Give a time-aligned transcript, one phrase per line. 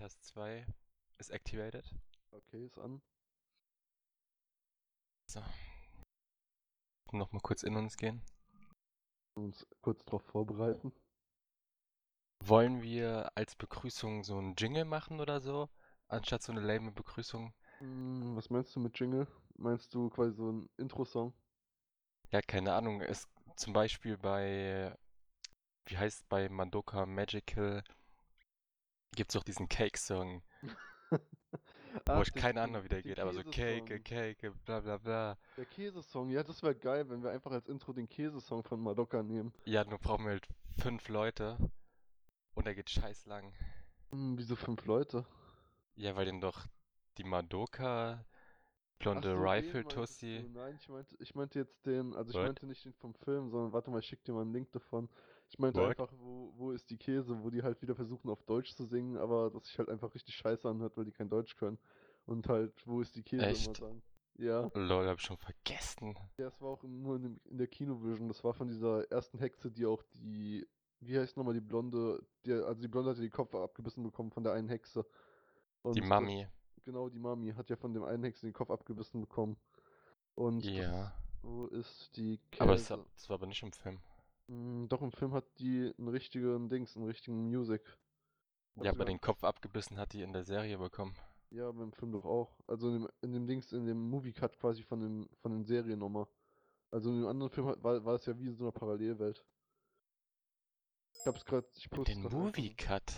[0.00, 0.64] Test 2
[1.18, 1.84] ist activated.
[2.30, 3.02] Okay, ist an.
[5.26, 5.42] So.
[7.12, 8.22] Nochmal kurz in uns gehen.
[9.34, 10.94] Uns kurz darauf vorbereiten.
[12.42, 15.68] Wollen wir als Begrüßung so einen Jingle machen oder so?
[16.08, 17.52] Anstatt so eine lame Begrüßung?
[17.80, 19.26] Hm, was meinst du mit Jingle?
[19.58, 21.34] Meinst du quasi so ein Intro-Song?
[22.30, 23.02] Ja, keine Ahnung.
[23.02, 24.96] Es zum Beispiel bei,
[25.84, 27.84] wie heißt bei Madoka Magical,
[29.14, 30.42] gibt es auch diesen Cake-Song.
[32.06, 34.00] wo ich den- keine Ahnung, wie der geht, aber so Cake.
[34.00, 35.38] Cake, bla bla bla.
[35.56, 39.22] Der Käsesong, ja, das wäre geil, wenn wir einfach als Intro den Käsesong von Madoka
[39.22, 39.52] nehmen.
[39.64, 40.48] Ja, nur brauchen wir halt
[40.80, 41.56] fünf Leute.
[42.54, 43.52] Und der geht scheiß lang.
[44.10, 45.24] Hm, wieso fünf Leute?
[45.96, 46.66] Ja, weil den doch
[47.18, 48.24] die Madoka,
[48.98, 50.44] Blonde so, Rifle Tussi.
[50.52, 52.44] Nein, ich meinte, ich meinte jetzt den, also ich What?
[52.44, 55.08] meinte nicht den vom Film, sondern warte mal, ich schick dir mal einen Link davon.
[55.50, 55.88] Ich meinte What?
[55.90, 59.16] einfach, wo, wo ist die Käse, wo die halt wieder versuchen auf Deutsch zu singen,
[59.18, 61.76] aber das sich halt einfach richtig scheiße anhört, weil die kein Deutsch können.
[62.26, 63.76] Und halt, wo ist die Käse immer Echt?
[63.76, 64.02] sagen.
[64.38, 66.16] Ja, Lol, hab ich schon vergessen.
[66.38, 69.38] ja, es war auch nur in, dem, in der Kinovision, das war von dieser ersten
[69.38, 70.66] Hexe, die auch die,
[71.00, 74.44] wie heißt nochmal die Blonde, die, also die Blonde hatte den Kopf abgebissen bekommen von
[74.44, 75.04] der einen Hexe.
[75.82, 76.46] Und Die das- Mami.
[76.84, 79.56] Genau, die Mami hat ja von dem einen Hexen den Kopf abgebissen bekommen.
[80.36, 81.12] Und das- Ja.
[81.42, 82.62] wo ist die Käse?
[82.62, 83.98] Aber es, das war aber nicht im Film.
[84.50, 87.82] Mm, doch, im Film hat die einen richtigen Dings, einen richtigen Music.
[88.76, 91.14] Hat Ja, aber den Kopf abgebissen hat die in der Serie bekommen.
[91.50, 92.58] Ja, aber im Film doch auch.
[92.66, 95.98] Also in dem, in dem Dings, in dem Movie-Cut quasi von dem, von den Serien
[95.98, 96.26] nochmal.
[96.90, 99.44] Also in dem anderen Film hat- war, war es ja wie in so einer Parallelwelt.
[101.12, 103.12] Ich hab's grad, ich poste den grad einfach- Movie Cut.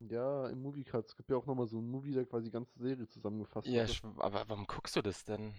[0.00, 1.06] Ja, im Movie-Cut.
[1.06, 3.84] Es gibt ja auch nochmal so einen Movie, der quasi die ganze Serie zusammengefasst Ja,
[3.86, 5.54] hatte, aber warum guckst du das denn?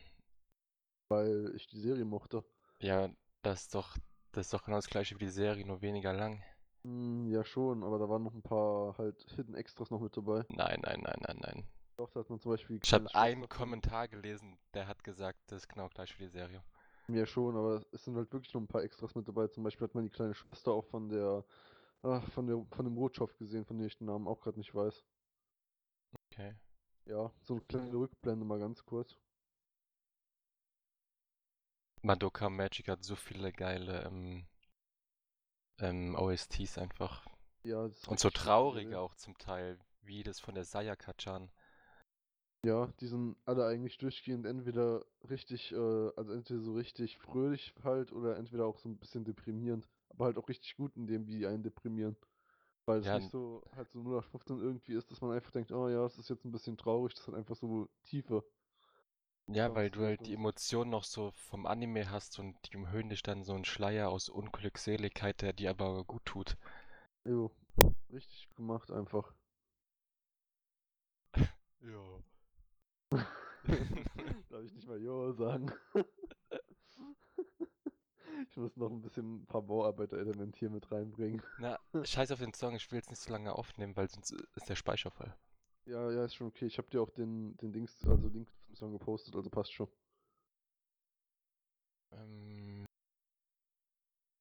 [1.07, 2.43] weil ich die Serie mochte.
[2.79, 3.09] Ja,
[3.43, 3.95] das ist doch,
[4.35, 6.43] das ist doch genau das gleiche wie die Serie, nur weniger lang.
[6.83, 10.45] Mm, ja schon, aber da waren noch ein paar halt Hidden Extras noch mit dabei.
[10.49, 11.63] Nein, nein, nein, nein, nein.
[11.97, 15.63] Doch, da hat man zum Beispiel Ich habe einen Kommentar gelesen, der hat gesagt, das
[15.63, 16.61] ist genau gleich wie die Serie.
[17.07, 19.47] Ja, schon, aber es sind halt wirklich noch ein paar Extras mit dabei.
[19.47, 21.45] Zum Beispiel hat man die kleine Schwester auch von der,
[22.03, 24.73] ach, von der, von dem Rotschopf gesehen, von dem ich den Namen auch gerade nicht
[24.73, 25.03] weiß.
[26.31, 26.55] Okay.
[27.05, 29.15] Ja, so eine kleine Rückblende mal ganz kurz.
[32.05, 34.45] Madoka Magic hat so viele geile ähm,
[35.79, 37.25] ähm, OSTs einfach.
[37.63, 38.99] Ja, das ist Und so traurige gesehen.
[38.99, 41.49] auch zum Teil, wie das von der Sayaka-chan.
[42.65, 45.75] Ja, die sind alle eigentlich durchgehend entweder richtig, äh,
[46.15, 49.87] also entweder so richtig fröhlich halt oder entweder auch so ein bisschen deprimierend.
[50.09, 52.15] Aber halt auch richtig gut in dem, wie die einen deprimieren.
[52.85, 55.89] Weil es Ja, nicht so halt so 0815 irgendwie ist, dass man einfach denkt, oh
[55.89, 58.43] ja, es ist jetzt ein bisschen traurig, das hat einfach so Tiefe.
[59.47, 63.21] Ja, weil du halt die Emotionen noch so vom Anime hast und die umhüllen dich
[63.21, 66.57] dann so ein Schleier aus Unglückseligkeit, der dir aber gut tut.
[67.25, 67.51] Jo,
[68.11, 69.33] richtig gemacht einfach.
[71.81, 72.19] Ja.
[74.49, 75.71] Darf ich nicht mal Jo sagen?
[78.49, 81.41] Ich muss noch ein bisschen ein paar Bauarbeiter-Elemente hier mit reinbringen.
[81.57, 84.69] Na, scheiß auf den Song, ich will jetzt nicht so lange aufnehmen, weil sonst ist
[84.69, 85.33] der Speicher voll.
[85.85, 86.65] Ja, ja, ist schon okay.
[86.65, 89.87] Ich habe dir auch den, den Dings, also Link zum Song gepostet, also passt schon.
[92.11, 92.85] Ähm,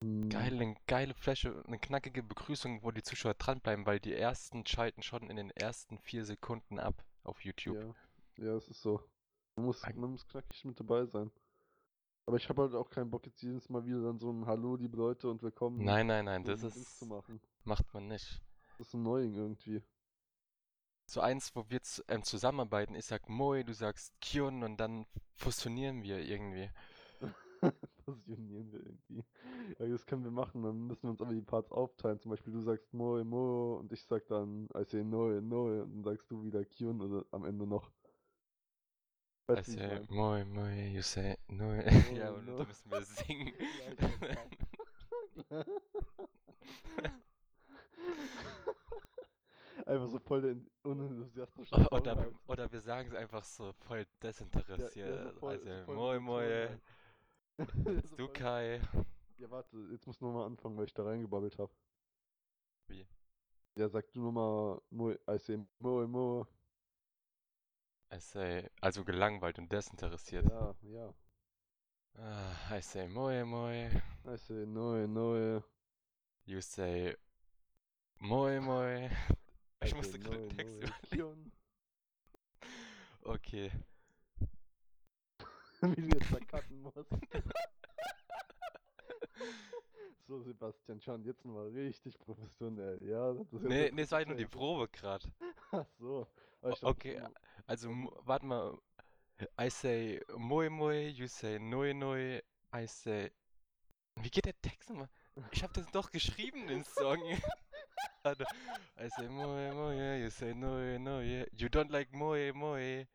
[0.03, 5.03] Hm, geile, geile Fläche, eine knackige Begrüßung, wo die Zuschauer dranbleiben, weil die ersten schalten
[5.03, 7.77] schon in den ersten vier Sekunden ab auf YouTube.
[8.39, 9.01] Ja, ja, es ist so.
[9.57, 11.31] Man muss, Ein- man muss knackig mit dabei sein.
[12.27, 14.77] Aber ich habe halt auch keinen Bock jetzt jedes Mal wieder dann so ein Hallo,
[14.77, 17.41] liebe Leute und willkommen Nein, nein, nein, das ein Dings ist, zu machen.
[17.65, 18.41] macht man nicht.
[18.79, 19.83] Das ist annoying irgendwie.
[21.07, 26.03] So eins, wo wir ähm, zusammenarbeiten, ich sag Moi, du sagst Kion und dann fusionieren
[26.03, 26.71] wir irgendwie.
[28.05, 29.25] Fusionieren wir irgendwie.
[29.79, 30.63] Ja, das können wir machen.
[30.63, 32.21] Dann müssen wir uns aber die Parts aufteilen.
[32.21, 35.95] Zum Beispiel du sagst Moi, Mo und ich sag dann I say Noi, Noi und
[35.95, 37.91] dann sagst du wieder Kyun oder am Ende noch.
[39.51, 40.01] I Weißt ich say?
[40.09, 41.73] Moi, Moi, you say No.
[42.15, 42.59] Ja, und no.
[42.59, 43.53] da müssen wir singen.
[45.51, 45.65] Ja,
[49.87, 54.97] Einfach so voll der unenthusiastische Oder, oder wir sagen es einfach so voll Ja, desinteressiert.
[55.27, 56.81] ja, so voll- also, so voll Moi, Moi.
[58.09, 58.81] So du Kai.
[59.39, 61.73] Ja, warte, jetzt muss nochmal anfangen, weil ich da reingebabbelt habe.
[62.89, 63.07] Wie?
[63.77, 66.47] Ja, sag du nochmal Moi, I say Moi, Mo.
[68.13, 70.47] I say, also gelangweilt und desinteressiert.
[70.49, 71.15] Ja, ja.
[72.17, 73.91] Ah, I say Moi, Moi.
[74.27, 75.63] I say Noi, Noi.
[76.47, 77.17] You say
[78.21, 79.11] Moi, Moi.
[79.85, 81.53] Ich musste gerade den Text überlegen.
[83.27, 83.71] Okay.
[85.81, 86.97] Wie du jetzt cutten musst.
[90.27, 93.33] so, Sebastian, schon jetzt mal richtig professionell, ja?
[93.33, 94.45] Das Nee, nee, es war ja nur die.
[94.45, 95.27] Probe gerade.
[95.71, 96.27] Ach so.
[96.61, 97.23] Okay,
[97.67, 97.89] also
[98.25, 98.77] warte mal.
[99.59, 102.43] I say moi moi, you say noi noi,
[102.75, 103.33] I say.
[104.17, 105.09] Wie geht der Text nochmal?
[105.51, 107.23] Ich hab das doch geschrieben, den Song.
[108.97, 113.07] I say moi moi, you say noi noi, you don't like moi moi.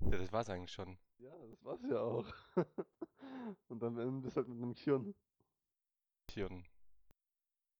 [0.00, 0.98] Ja, das war's eigentlich schon.
[1.18, 2.26] Ja, das war's ja auch.
[3.68, 5.14] Und am Ende bist du halt mit einem Kion.
[6.26, 6.64] Tion.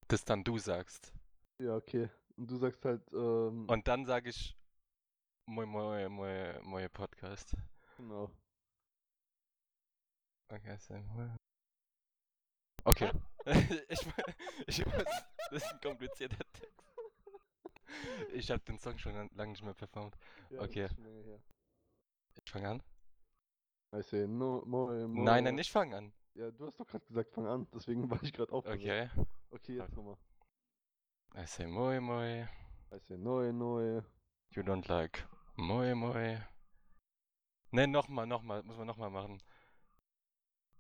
[0.09, 1.13] Das dann du sagst.
[1.61, 2.09] Ja, okay.
[2.37, 4.57] Und du sagst halt, ähm, Und dann sage ich
[5.47, 7.55] moi moi moi moi Podcast.
[7.97, 8.31] genau.
[10.51, 11.29] Okay, say moi.
[12.85, 13.11] Okay.
[13.89, 14.07] ich,
[14.67, 15.05] ich muss.
[15.51, 16.85] Das ist ein komplizierter Text.
[18.33, 20.17] Ich habe den Song schon lange nicht mehr performt.
[20.51, 20.89] Ja, Okay.
[22.45, 22.83] Ich fange an?
[23.95, 25.23] I say no, moi, moi.
[25.25, 26.13] Nein, nein, nicht fangen an.
[26.35, 27.69] Ja, du hast doch gerade gesagt, fang an.
[27.73, 28.83] Deswegen war ich gerade aufgeregt.
[28.83, 29.27] Okay.
[29.51, 30.17] Okay, jetzt nochmal.
[31.37, 32.49] I say moi moi.
[32.93, 34.05] I say neue, neue.
[34.51, 35.25] You don't like
[35.57, 36.39] moi moi.
[37.71, 38.63] Ne, nochmal, nochmal.
[38.65, 39.43] Muss man nochmal machen.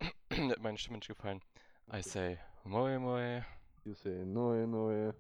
[0.30, 1.40] Hat meine Stimme nicht gefallen.
[1.92, 3.44] I say moi moi.
[3.84, 5.14] You say neue, neue.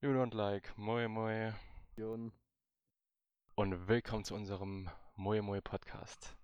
[0.00, 1.52] You don't like moi moi.
[1.94, 2.32] Kion.
[3.56, 6.34] und willkommen zu unserem Moe Moe Podcast.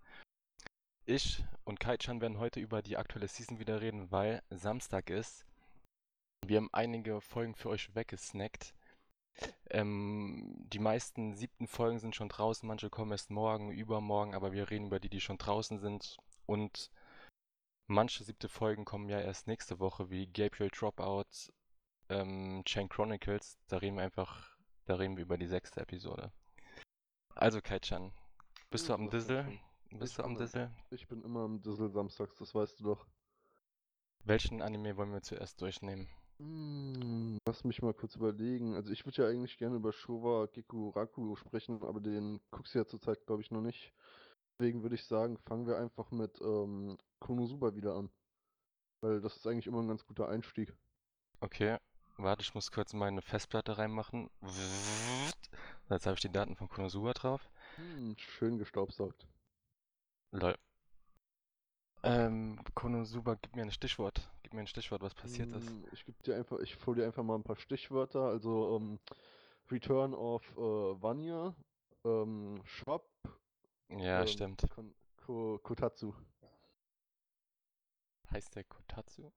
[1.07, 5.47] Ich und Kaichan werden heute über die aktuelle Season wieder reden, weil Samstag ist.
[6.47, 8.75] Wir haben einige Folgen für euch weggesnackt.
[9.71, 14.71] Ähm, die meisten siebten Folgen sind schon draußen, manche kommen erst morgen, übermorgen, aber wir
[14.71, 16.19] reden über die, die schon draußen sind.
[16.45, 16.91] Und
[17.89, 21.53] manche siebte Folgen kommen ja erst nächste Woche, wie Gabriel Dropout,
[22.09, 23.59] ähm, Chain Chronicles.
[23.67, 26.33] Da reden wir einfach, da reden wir über die sechste Episode.
[27.35, 28.13] Also Kaichan,
[28.71, 29.45] bist du am Dissel?
[29.45, 29.61] schon.
[29.99, 30.71] Bist Ich du am Dissel?
[30.91, 33.07] Ich bin immer am Dissel samstags, das weißt du doch.
[34.25, 36.09] Welchen Anime wollen wir zuerst durchnehmen?
[36.39, 38.75] Hm, lass mich mal kurz überlegen.
[38.75, 42.87] Also ich würde ja eigentlich gerne über Showa Gekuraku sprechen, aber den guckst du ja
[42.87, 43.93] zurzeit, glaube ich, noch nicht.
[44.59, 48.11] Deswegen würde ich sagen, fangen wir einfach mit ähm, Konosuba wieder an.
[49.01, 50.75] Weil das ist eigentlich immer ein ganz guter Einstieg.
[51.41, 51.79] Okay,
[52.17, 54.29] warte, ich muss kurz meine Festplatte reinmachen.
[55.89, 57.49] Jetzt habe ich die Daten von Konosuba drauf.
[57.77, 59.29] Hm, schön gestaubsaugt.
[60.33, 60.57] Lol.
[62.03, 64.29] Ähm, Konosuba, gib mir ein Stichwort.
[64.43, 65.69] Gib mir ein Stichwort, was passiert ist.
[65.69, 68.23] Hm, Ich gebe dir einfach, ich hole dir einfach mal ein paar Stichwörter.
[68.23, 68.99] Also ähm,
[69.71, 71.55] Return of äh, Vanya,
[72.05, 73.05] ähm, Schwab,
[73.91, 74.63] Ja, ähm, stimmt.
[74.69, 76.13] Kon Ko Kotatsu.
[78.31, 79.33] Heißt der Kotatsu?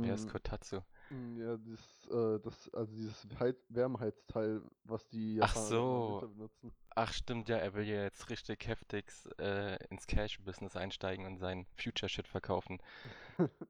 [0.00, 0.82] Wer ist Hm, Kotatsu?
[1.10, 6.24] hm, Ja, dieses, äh, das, also dieses Heiz Wärmeheizteil, was die Ach Japaner im so.
[6.34, 6.72] Benutzen.
[6.96, 9.06] Ach stimmt, ja, er will ja jetzt richtig heftig
[9.40, 12.80] äh, ins Cash-Business einsteigen und sein Future-Shit verkaufen.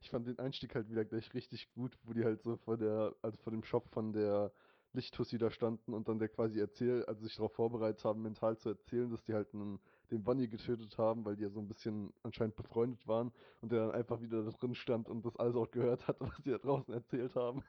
[0.00, 3.14] Ich fand den Einstieg halt wieder gleich richtig gut, wo die halt so vor der,
[3.22, 4.52] also vor dem Shop von der
[4.92, 8.70] Lichttussi da standen und dann der quasi erzählt, also sich darauf vorbereitet haben, mental zu
[8.70, 9.78] erzählen, dass die halt einen,
[10.10, 13.86] den Bunny getötet haben, weil die ja so ein bisschen anscheinend befreundet waren und der
[13.86, 16.58] dann einfach wieder da drin stand und das alles auch gehört hat, was die da
[16.58, 17.62] draußen erzählt haben.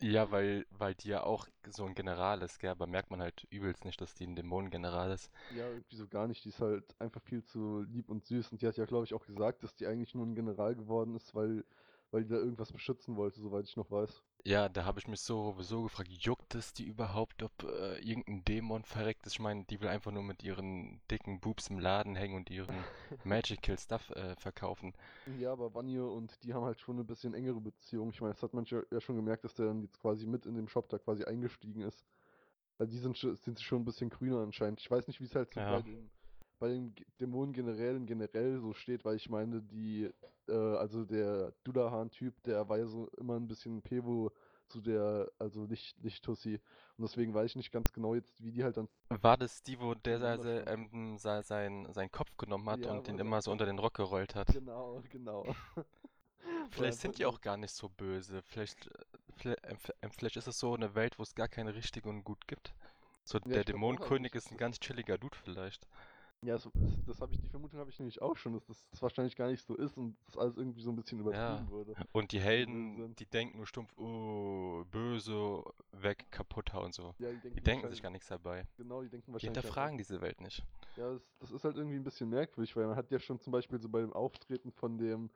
[0.00, 3.46] Ja, weil, weil die ja auch so ein General ist, gell, aber merkt man halt
[3.50, 5.30] übelst nicht, dass die ein Dämonengeneral ist.
[5.48, 6.44] Ja, irgendwie so gar nicht.
[6.44, 8.52] Die ist halt einfach viel zu lieb und süß.
[8.52, 11.14] Und die hat ja, glaube ich, auch gesagt, dass die eigentlich nur ein General geworden
[11.14, 11.64] ist, weil,
[12.10, 14.22] weil die da irgendwas beschützen wollte, soweit ich noch weiß.
[14.44, 18.44] Ja, da habe ich mich so, so gefragt, juckt es die überhaupt, ob äh, irgendein
[18.44, 19.32] Dämon verreckt ist?
[19.32, 22.68] Ich meine, die will einfach nur mit ihren dicken Boobs im Laden hängen und ihren
[23.24, 24.94] Magical Stuff äh, verkaufen.
[25.40, 28.10] Ja, aber Vanille und die haben halt schon eine bisschen engere Beziehung.
[28.10, 30.54] Ich meine, das hat man ja schon gemerkt, dass der dann jetzt quasi mit in
[30.54, 32.04] dem Shop da quasi eingestiegen ist.
[32.78, 34.80] Weil die sind, schon- sind schon ein bisschen grüner anscheinend.
[34.80, 35.76] Ich weiß nicht, wie es halt so Ja.
[35.76, 36.10] bei den,
[36.58, 40.10] bei den Dämonen generell generell so steht, weil ich meine, die,
[40.48, 44.32] äh, also der Dudahan-Typ, der war ja so immer ein bisschen Pevo
[44.68, 46.60] zu der, also nicht, nicht Tussi.
[46.96, 48.88] Und deswegen weiß ich nicht ganz genau jetzt, wie die halt dann.
[49.08, 50.64] War das die, wo der standen.
[50.68, 53.80] ähm, se- sein, seinen Kopf genommen hat Ja, und den er immer so unter den
[53.80, 54.46] Rock gerollt hat?
[54.50, 55.54] Genau, genau.
[56.70, 58.42] Vielleicht sind die auch gar nicht so böse.
[58.42, 58.88] Vielleicht,
[59.36, 62.24] vielleicht, äh, äh, vielleicht ist es so eine Welt, wo es gar keine richtige und
[62.24, 62.72] gut gibt.
[63.24, 65.86] So, Ja, der Dämonenkönig ist ein ganz chilliger Dude vielleicht.
[66.42, 68.88] Ja, so, das, das habe ich, die Vermutung habe ich nämlich auch schon, dass das,
[68.90, 71.70] das wahrscheinlich gar nicht so ist und das alles irgendwie so ein bisschen übertrieben Ja.
[71.70, 71.94] wurde.
[72.12, 75.62] Und die Helden, die denken nur stumpf, oh, böse,
[75.92, 77.14] weg, kaputt und so.
[77.18, 78.66] Ja, die Die denken denken sich gar nichts dabei.
[78.76, 80.62] genau, die denken Die wahrscheinlich einfach, hinterfragen diese Welt nicht.
[80.96, 83.52] ja, das, das ist halt irgendwie ein bisschen merkwürdig, weil man hat ja schon zum
[83.52, 85.30] Beispiel so bei dem Auftreten von dem,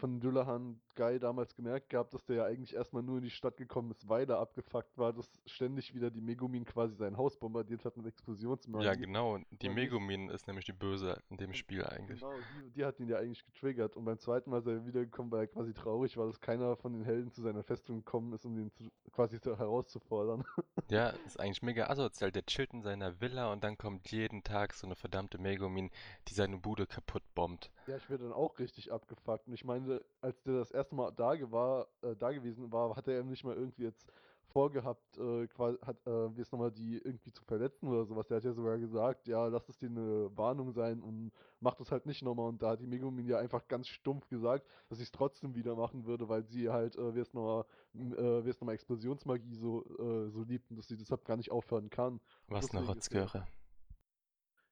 [0.00, 3.56] von Dullahan Guy damals gemerkt gehabt, dass der ja eigentlich erstmal nur in die Stadt
[3.56, 7.84] gekommen ist, weil er abgefuckt war, dass ständig wieder die Megumin quasi sein Haus bombardiert
[7.84, 8.84] hat mit Explosionsmagie.
[8.84, 9.38] Ja, genau.
[9.50, 12.20] Die Und Megumin ist nämlich die Böse in dem Spiel eigentlich.
[12.20, 12.32] Genau,
[12.64, 13.96] die, die hat ihn ja eigentlich getriggert.
[13.96, 16.92] Und beim zweiten Mal ist er wiedergekommen, weil er quasi traurig war, dass keiner von
[16.92, 20.44] den Helden zu seiner Festung gekommen ist, um ihn zu, quasi zu, herauszufordern.
[20.88, 22.32] Ja, ist eigentlich mega asozial.
[22.32, 25.90] Der chillt in seiner Villa und dann kommt jeden Tag so eine verdammte Megumin,
[26.26, 27.70] die seine Bude kaputt bombt.
[27.86, 29.46] Ja, ich werde dann auch richtig abgefuckt.
[29.46, 29.86] Und ich meine,
[30.20, 33.56] als der das erste Mal da, war, äh, da gewesen war, hat er nicht mal
[33.56, 34.10] irgendwie jetzt
[34.50, 35.48] vorgehabt, äh,
[35.82, 38.26] hat, äh, wie es nochmal, die irgendwie zu verletzen oder sowas.
[38.26, 41.30] Der hat ja sogar gesagt, ja, lass es dir eine Warnung sein und
[41.60, 42.48] mach das halt nicht nochmal.
[42.48, 45.76] Und da hat die Megumin ja einfach ganz stumpf gesagt, dass sie es trotzdem wieder
[45.76, 49.84] machen würde, weil sie halt, äh, wie es nochmal, äh, wie es nochmal Explosionsmagie so,
[49.98, 52.20] äh, so liebt und dass sie deshalb gar nicht aufhören kann.
[52.48, 53.46] Was eine Rotzgöre.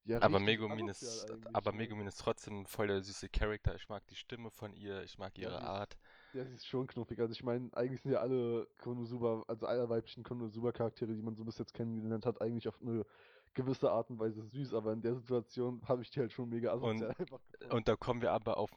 [0.04, 1.72] Ja, Aber Megumin ist, aber?
[1.72, 3.74] Megumin ist trotzdem voll der süße Charakter.
[3.74, 5.98] Ich mag die Stimme von ihr, ich mag Ja, ihre ist- Art.
[6.32, 7.18] Ja, sie ist schon knuffig.
[7.20, 11.44] Also ich meine, eigentlich sind ja alle Konosuba, also alle weiblichen Konosuba-Charaktere, die man so
[11.44, 13.04] bis jetzt kennengelernt hat, eigentlich auf eine
[13.54, 16.72] gewisse Art und Weise süß, aber in der Situation habe ich die halt schon mega
[16.72, 17.72] asozial einfach gefunden.
[17.76, 18.70] Und da kommen wir aber auf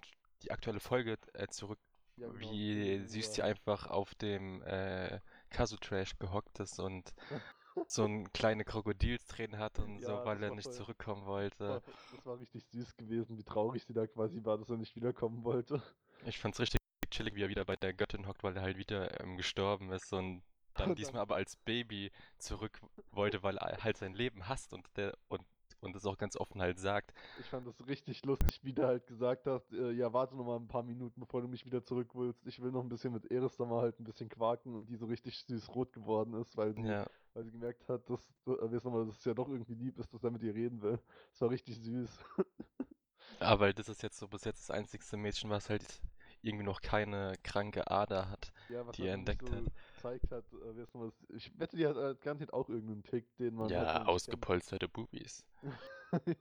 [0.44, 1.80] die aktuelle Folge äh, zurück,
[2.18, 3.08] Ja, genau, wie Konosuba.
[3.10, 7.14] süß sie einfach auf dem äh, Kazu-Trash gehockt ist und
[7.88, 11.82] so ein kleine Krokodilstränen hat und so, Ja, weil das er nicht voll- zurückkommen wollte.
[12.16, 15.44] das war richtig süß gewesen, wie traurig sie da quasi war, dass er nicht wiederkommen
[15.44, 15.82] wollte.
[16.26, 19.20] Ich fand's richtig chillig, wie er wieder bei der Göttin hockt, weil er halt wieder
[19.22, 20.44] ähm, gestorben ist und
[20.76, 22.80] dann diesmal aber als Baby zurück
[23.12, 25.42] wollte, weil er halt sein Leben hasst und der und
[25.82, 27.14] und es auch ganz offen halt sagt.
[27.38, 30.58] Ich fand das richtig lustig, wie der halt gesagt hat, äh, ja, warte noch mal
[30.58, 32.46] ein paar Minuten, bevor du mich wieder zurück willst.
[32.48, 34.96] Ich will noch ein bisschen mit Eris da mal halt ein bisschen quaken und die
[34.96, 38.52] so richtig süß rot geworden ist, weil sie, Ja, weil sie gemerkt hat, dass, äh,
[38.72, 40.82] weiß noch mal, dass es ja doch irgendwie lieb ist, dass er mit ihr reden
[40.82, 41.00] will.
[41.32, 42.10] Das war richtig süß.
[43.40, 46.02] aber das ist jetzt so bis jetzt das einzigste Mädchen, was halt
[46.42, 48.52] irgendwie noch keine kranke Ader hat.
[48.70, 49.64] Ja, was Die er er entdeckt so hat.
[49.96, 53.66] gezeigt hat, äh, das- ich wette, die hat äh, garantiert auch irgendeinen Tick, den man
[53.66, 54.08] halt Ja, kennt.
[54.08, 55.44] ausgepolsterte Bubis.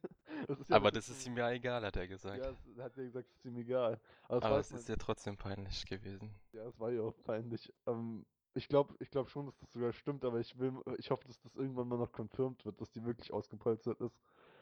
[0.48, 2.38] das ja Aber das ist ihm ja egal, hat er gesagt.
[2.38, 4.00] Ja, es hat ja gesagt, es ist ihm egal.
[4.28, 6.34] Aber, das Aber es ist ja trotzdem peinlich gewesen.
[6.52, 7.72] Ja, es war ja auch peinlich.
[7.86, 11.26] Ähm, ich glaube ich glaub schon, dass das sogar stimmt, aber ich will, ich hoffe,
[11.26, 14.18] dass das irgendwann mal noch confirmed wird, dass die wirklich ausgepolstert ist.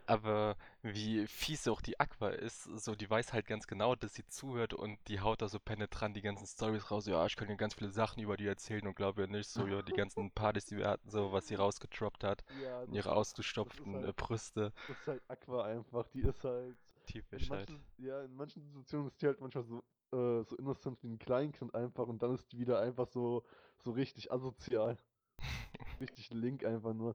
[0.09, 4.25] Aber wie fies auch die Aqua ist, so die weiß halt ganz genau, dass sie
[4.27, 7.07] zuhört und die haut da so penetrant die ganzen Stories raus.
[7.07, 9.67] Ja, ich kann dir ganz viele Sachen über die erzählen und glaube ja nicht so,
[9.67, 13.95] ja, die ganzen Partys, die wir hatten, so was sie rausgetroppt hat, Ja, ihre ausgestopften
[13.97, 16.09] halt- äh, Brüste, das ist halt Aqua einfach.
[16.09, 16.75] Die ist halt.
[17.11, 17.71] In typisch halt.
[17.99, 19.79] ja, in manchen Situationen ist die halt manchmal so,
[20.13, 23.45] äh, so innocent wie ein Kleinkind einfach und dann ist die wieder einfach so,
[23.79, 24.97] so richtig asozial.
[26.01, 27.15] richtig link einfach nur.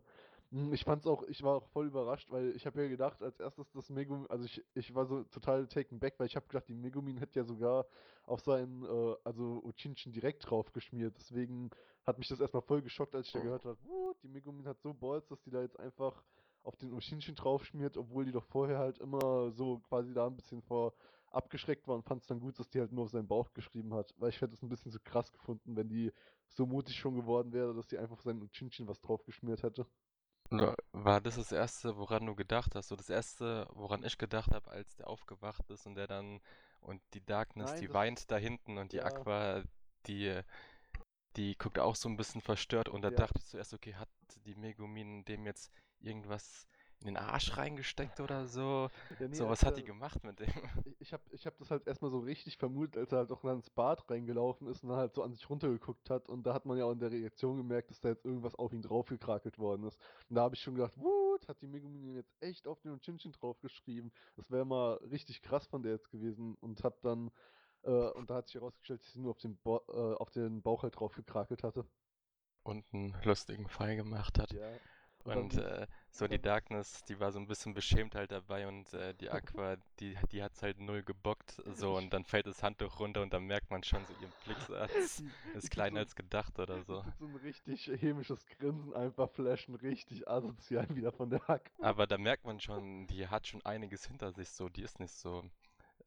[0.53, 3.39] Hm, Ich fand's auch, ich war auch voll überrascht, weil ich habe ja gedacht, als
[3.39, 6.67] erstes das Megumin, also ich, ich war so total taken back, weil ich habe gedacht,
[6.69, 7.87] die Megumin hätte ja sogar
[8.23, 11.15] auf seinen, äh, also Uchinchin direkt drauf geschmiert.
[11.17, 11.71] Deswegen
[12.05, 13.43] hat mich das erstmal voll geschockt, als ich da Oh.
[13.45, 16.23] gehört habe, "What, die Megumin hat so Balls, dass die da jetzt einfach
[16.63, 20.35] auf den Uchinchin drauf schmiert, obwohl die doch vorher halt immer so quasi da ein
[20.35, 20.93] bisschen vor
[21.31, 23.93] abgeschreckt war und fand es dann gut, dass die halt nur auf seinen Bauch geschrieben
[23.95, 24.13] hat.
[24.17, 26.11] Weil ich hätte es ein bisschen so krass gefunden, wenn die
[26.47, 29.87] so mutig schon geworden wäre, dass die einfach auf seinen Uchinchin was drauf geschmiert hätte.
[30.51, 32.89] Oder war das das Erste, woran du gedacht hast?
[32.89, 36.41] So das Erste, woran ich gedacht habe, als der aufgewacht ist und der dann
[36.81, 39.03] und die Darkness, Nein, die das- weint da hinten und die ja.
[39.03, 39.63] Aqua,
[40.07, 40.41] die,
[41.35, 43.17] die guckt auch so ein bisschen verstört und da Ja.
[43.17, 44.09] dachte ich zuerst, okay, hat
[44.45, 46.67] die Megumin dem jetzt irgendwas
[47.03, 48.89] in den Arsch reingesteckt oder so?
[49.19, 50.47] Ja, nee, So, was hat er- die gemacht mit dem?
[50.99, 53.69] Ich- habe ich hab das halt erstmal so richtig vermutet, als er halt auch ins
[53.69, 56.29] Bad reingelaufen ist und dann halt so an sich runtergeguckt hat.
[56.29, 58.71] Und da hat man ja auch in der Reaktion gemerkt, dass da jetzt irgendwas auf
[58.71, 59.99] ihn draufgekrakelt worden ist.
[60.29, 63.33] Und da habe ich schon gedacht, what, hat die Megumin jetzt echt auf den Chinchin
[63.33, 64.13] draufgeschrieben?
[64.37, 66.55] Das wäre mal richtig krass von der jetzt gewesen.
[66.61, 67.31] Und hab dann,
[67.83, 70.61] äh, und da hat sich herausgestellt, dass sie nur auf den, Bo äh, auf den
[70.61, 71.85] Bauch halt draufgekrakelt hatte.
[72.63, 74.53] Und einen lustigen Fall gemacht hat.
[74.53, 74.79] Ja.
[75.23, 79.13] Und äh, so die Darkness, die war so ein bisschen beschämt halt dabei und äh,
[79.15, 81.61] die Aqua, die, die hat's halt null gebockt.
[81.65, 84.61] So, und dann fällt das Handtuch runter und dann merkt man schon so ihren Blick
[84.61, 87.03] so, das die- die ist kleiner so- als gedacht oder so.
[87.19, 91.71] so ein richtig hämisches Grinsen einfach flashen, richtig asozial wieder von der Hack.
[91.79, 95.13] Aber da merkt man schon, die hat schon einiges hinter sich so, die ist nicht
[95.13, 95.43] so,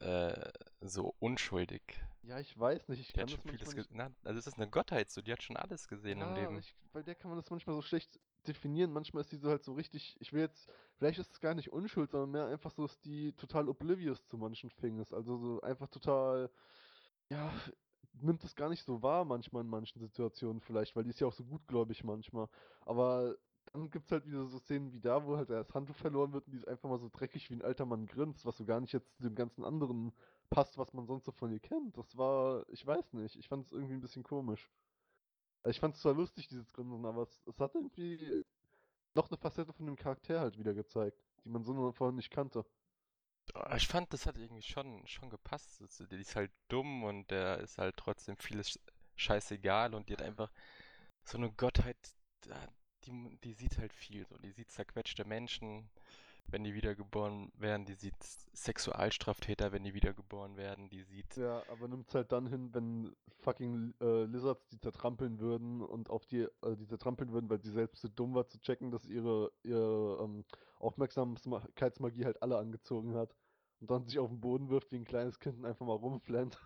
[0.01, 1.83] äh, so unschuldig.
[2.23, 4.59] Ja, ich weiß nicht, ich Die kann hat schon vieles nicht na, also es ist
[4.59, 6.59] eine Gottheit so, die hat schon alles gesehen im Ja, Leben.
[6.59, 8.19] Ich, bei der kann man das manchmal so schlecht
[8.49, 8.93] definieren.
[8.93, 11.73] Manchmal ist die so halt so richtig, ich will jetzt, vielleicht ist es gar nicht
[11.73, 15.13] Unschuld, sondern mehr einfach so, dass die total oblivious zu manchen Dingen ist.
[15.13, 16.51] Also so einfach total,
[17.31, 17.53] ja,
[18.21, 21.27] nimmt es gar nicht so wahr manchmal in manchen Situationen vielleicht, weil die ist ja
[21.27, 22.49] auch so gutgläubig manchmal.
[22.85, 23.37] Aber
[23.73, 26.47] dann gibt es halt wieder so Szenen wie da, wo halt das Handtuch verloren wird
[26.47, 28.81] und die ist einfach mal so dreckig wie ein alter Mann grinst, was so gar
[28.81, 30.13] nicht jetzt zu dem ganzen anderen
[30.51, 31.97] passt, was man sonst so von ihr kennt.
[31.97, 34.71] Das war, ich weiß nicht, ich fand es irgendwie ein bisschen komisch.
[35.67, 38.45] Also ich fand es zwar lustig, dieses Grinsen, aber es, es hat irgendwie
[39.15, 42.65] noch eine Facette von dem Charakter halt wieder gezeigt, die man so vorher nicht kannte.
[43.75, 45.83] Ich fand, das hat irgendwie schon, schon gepasst.
[46.09, 48.79] Die ist halt dumm und der ist halt trotzdem vieles
[49.17, 50.53] scheißegal und die hat einfach
[51.25, 51.97] so eine Gottheit,
[53.05, 54.39] die, die sieht halt viel so.
[54.39, 55.91] Die sieht zerquetschte Menschen,
[56.49, 58.15] wenn die wiedergeboren werden, die sieht
[58.55, 61.37] Sexualstraftäter, wenn die wiedergeboren werden, die sieht.
[61.37, 66.27] Ja, aber nimmt's halt dann hin, wenn fucking äh, Lizards die zertrampeln würden und auf
[66.27, 69.53] die, äh, die zertrampeln würden, weil sie selbst zu dumm war zu checken, dass ihre,
[69.63, 70.45] ihre ähm,
[70.79, 73.35] Aufmerksamkeitsmagie halt alle angezogen hat.
[73.81, 76.59] Und dann sich auf den Boden wirft wie ein kleines Kind und einfach mal rumflennt.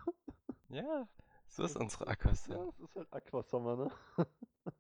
[0.68, 1.08] Ja,
[1.48, 2.68] so ist Das- unsere Ja, Aquasummer.
[2.68, 3.90] es ist halt Aquasummer, ne?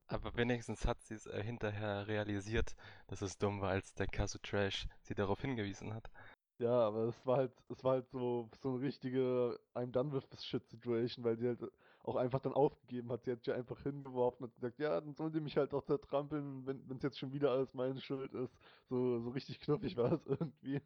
[0.06, 2.74] Aber wenigstens hat sie es äh, hinterher realisiert,
[3.08, 6.10] dass es dumm war, als der Kasu Trash sie darauf hingewiesen hat.
[6.58, 10.28] Ja, aber es war halt, es war halt so, so eine richtige I'm done with
[10.28, 11.62] this shit Situation, weil sie halt
[12.02, 13.24] auch einfach dann aufgegeben hat.
[13.24, 16.66] Sie hat sich einfach hingeworfen und gesagt, ja, dann sollen sie mich halt auch zertrampeln,
[16.66, 18.54] wenn es jetzt schon wieder alles meine Schuld ist.
[18.90, 20.82] So, so richtig knuffig war es irgendwie.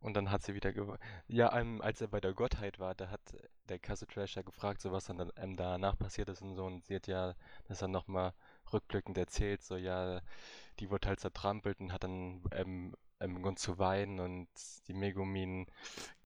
[0.00, 1.00] Und dann hat sie wieder gewonnen.
[1.26, 3.20] Ja, ähm, als er bei der Gottheit war, da hat
[3.68, 6.64] der Kasu Trash ja gefragt, so was dann ähm, danach passiert ist und so.
[6.64, 7.34] Und sie hat ja
[7.66, 8.32] das dann nochmal
[8.72, 10.20] rückblickend erzählt, so ja,
[10.78, 14.48] die wurde halt zertrampelt und hat dann ähm, ähm, begonnen zu weinen und
[14.86, 15.66] die Megumin,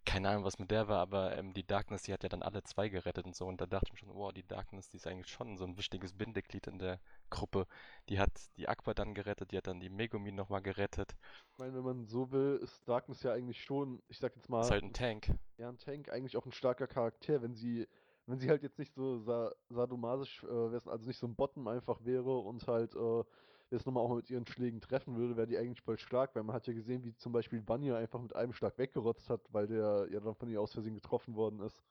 [0.05, 2.63] keine Ahnung, was mit der war, aber ähm, die Darkness, die hat ja dann alle
[2.65, 3.47] zwei gerettet und so.
[3.47, 5.77] Und da dachte ich mir schon, wow, die Darkness, die ist eigentlich schon so ein
[5.79, 7.67] wichtiges Bindeglied in der Gruppe.
[8.09, 11.15] Die hat die Aqua dann gerettet, die hat dann die Megumin nochmal gerettet.
[11.53, 14.69] Ich meine, wenn man so will, ist Darkness ja eigentlich schon, ich sag jetzt mal,
[14.69, 15.31] Ist halt ein Tank.
[15.59, 17.89] ja, ein Tank, eigentlich auch ein starker Charakter, wenn sie,
[18.27, 21.69] wenn sie halt jetzt nicht so sa sadomasisch, äh, wär's- also nicht so ein Bottom
[21.69, 23.25] einfach wäre und halt äh,
[23.73, 26.55] jetzt nochmal auch mit ihren Schlägen treffen würde, wäre die eigentlich voll stark, weil man
[26.55, 30.09] hat ja gesehen, wie zum Beispiel Vanya einfach mit einem Schlag weggerotzt hat, weil der
[30.11, 31.83] ja dann von ihr aus Versehen getroffen worden ist.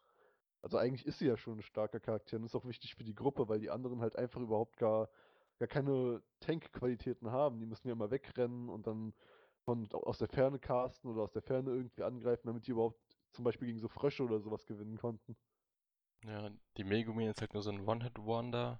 [0.61, 3.15] Also eigentlich ist sie ja schon ein starker Charakter und ist auch wichtig für die
[3.15, 5.09] Gruppe, weil die anderen halt einfach überhaupt gar,
[5.57, 7.59] gar keine Tank-Qualitäten haben.
[7.59, 9.13] Die müssen ja immer wegrennen und dann
[9.63, 13.00] von aus der Ferne casten oder aus der Ferne irgendwie angreifen, damit die überhaupt
[13.31, 15.35] zum Beispiel gegen so Frösche oder sowas gewinnen konnten.
[16.25, 18.79] Ja, die Megumin ist halt nur so ein One-Hit-Wonder.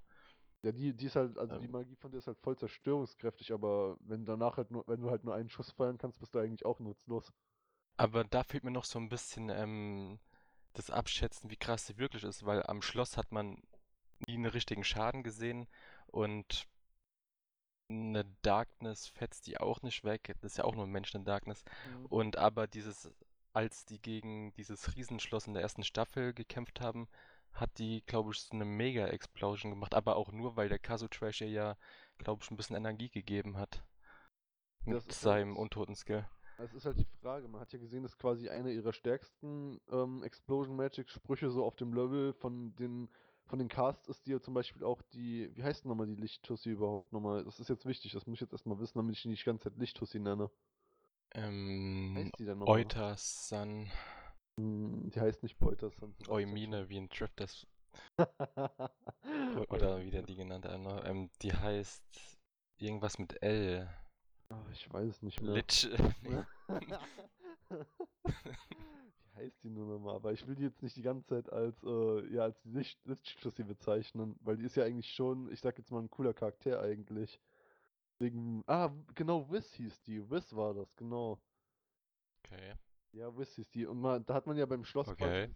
[0.62, 1.72] Ja, die, die ist halt, also die Ähm.
[1.72, 5.24] Magie von der ist halt voll zerstörungskräftig, aber wenn danach halt nur, wenn du halt
[5.24, 7.32] nur einen Schuss feuern kannst, bist du eigentlich auch nutzlos.
[7.96, 10.18] Aber da fehlt mir noch so ein bisschen ähm,
[10.74, 13.62] das Abschätzen, wie krass sie wirklich ist, weil am Schloss hat man
[14.26, 15.68] nie einen richtigen Schaden gesehen
[16.06, 16.68] und
[17.88, 20.34] eine Darkness fetzt die auch nicht weg.
[20.40, 21.64] Das ist ja auch nur ein Mensch, eine Darkness.
[22.08, 23.10] Und aber dieses,
[23.52, 27.08] als die gegen dieses Riesenschloss in der ersten Staffel gekämpft haben,
[27.54, 29.94] hat die, glaube ich, eine Mega-Explosion gemacht.
[29.94, 31.76] Aber auch nur, weil der Kazu Trash ihr ja,
[32.18, 33.82] glaube ich, ein bisschen Energie gegeben hat.
[34.84, 36.26] Mit Das seinem halt- untoten Skill.
[36.58, 40.22] Es ist halt die Frage, man hat ja gesehen, dass quasi eine ihrer stärksten ähm,
[40.22, 43.08] Explosion Magic Sprüche so auf dem Level von den
[43.46, 46.14] von den Casts ist, die ja zum Beispiel auch die, wie heißt denn nochmal die
[46.14, 47.44] Lichttussi überhaupt nochmal?
[47.44, 49.46] Das ist jetzt wichtig, das muss ich jetzt erstmal wissen, damit ich die nicht die
[49.46, 50.48] ganze Zeit Lichttussi nenne.
[51.34, 52.78] Ähm, heißt die denn nochmal?
[52.78, 53.90] Eutersan,
[54.56, 57.66] Die heißt nicht Beuter, sonst Eumine, wie ein Drifters
[58.18, 60.80] oder Oder wie der die genannt hat.
[60.80, 61.02] ne?
[61.06, 62.02] Ähm, die heißt
[62.78, 63.88] irgendwas mit L.
[64.72, 65.62] ich weiß es nicht mehr.
[66.22, 66.44] Nee.
[69.34, 70.16] Wie heißt die nur nochmal?
[70.16, 73.64] Aber ich will die jetzt nicht die ganze Zeit als, äh, ja, als Licht Lichtschussi
[73.64, 77.40] bezeichnen, weil die ist ja eigentlich schon, ich sag jetzt mal, ein cooler Charakter eigentlich.
[78.18, 80.30] Wegen, ah, genau, Wiz hieß die.
[80.30, 81.40] Wiz war das, genau.
[82.44, 82.74] Okay.
[83.12, 83.86] Ja, Wiz hieß die.
[83.86, 85.48] Und man, da hat man ja beim Schloss Okay.
[85.48, 85.54] quasi,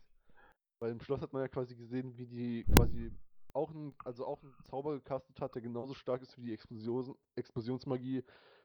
[0.78, 3.12] beim Schloss hat man ja quasi gesehen, wie die quasi
[3.54, 7.16] auch ein, also auch einen Zauber gecastet hat, der genauso stark ist wie die Explosion,
[7.36, 8.22] Explosionsmagie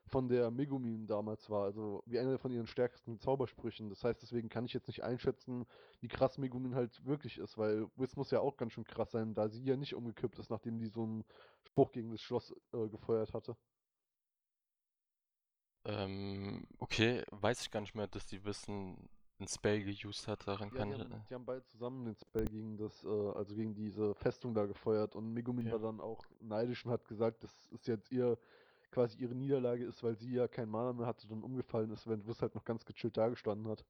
[0.08, 1.64] von der Megumin damals war.
[1.64, 3.90] Also wie einer von ihren stärksten Zaubersprüchen.
[3.90, 5.66] Das heißt, deswegen kann ich jetzt nicht einschätzen,
[6.02, 9.34] wie krass Megumin halt wirklich ist, weil Wiz muss ja auch ganz schön krass sein,
[9.34, 11.24] da sie ja nicht umgekippt ist, nachdem die so einen
[11.64, 13.56] Spruch gegen das Schloss äh, gefeuert hatte.
[15.86, 20.48] Ähm, okay, weiß ich gar nicht mehr, dass die Wissen ein Spell geused hat.
[20.48, 21.04] Daran Ja, kann die ich.
[21.04, 24.66] haben, die haben beide zusammen den Spell gegen das, äh, also gegen diese Festung da
[24.66, 25.72] gefeuert und Megumin Ja.
[25.72, 28.38] war dann auch neidisch und hat gesagt, dass es jetzt ihr
[28.92, 32.28] quasi ihre Niederlage ist, weil sie ja kein Mana mehr hatte und umgefallen ist, während
[32.28, 33.86] Wiss halt noch ganz gechillt dagestanden hat.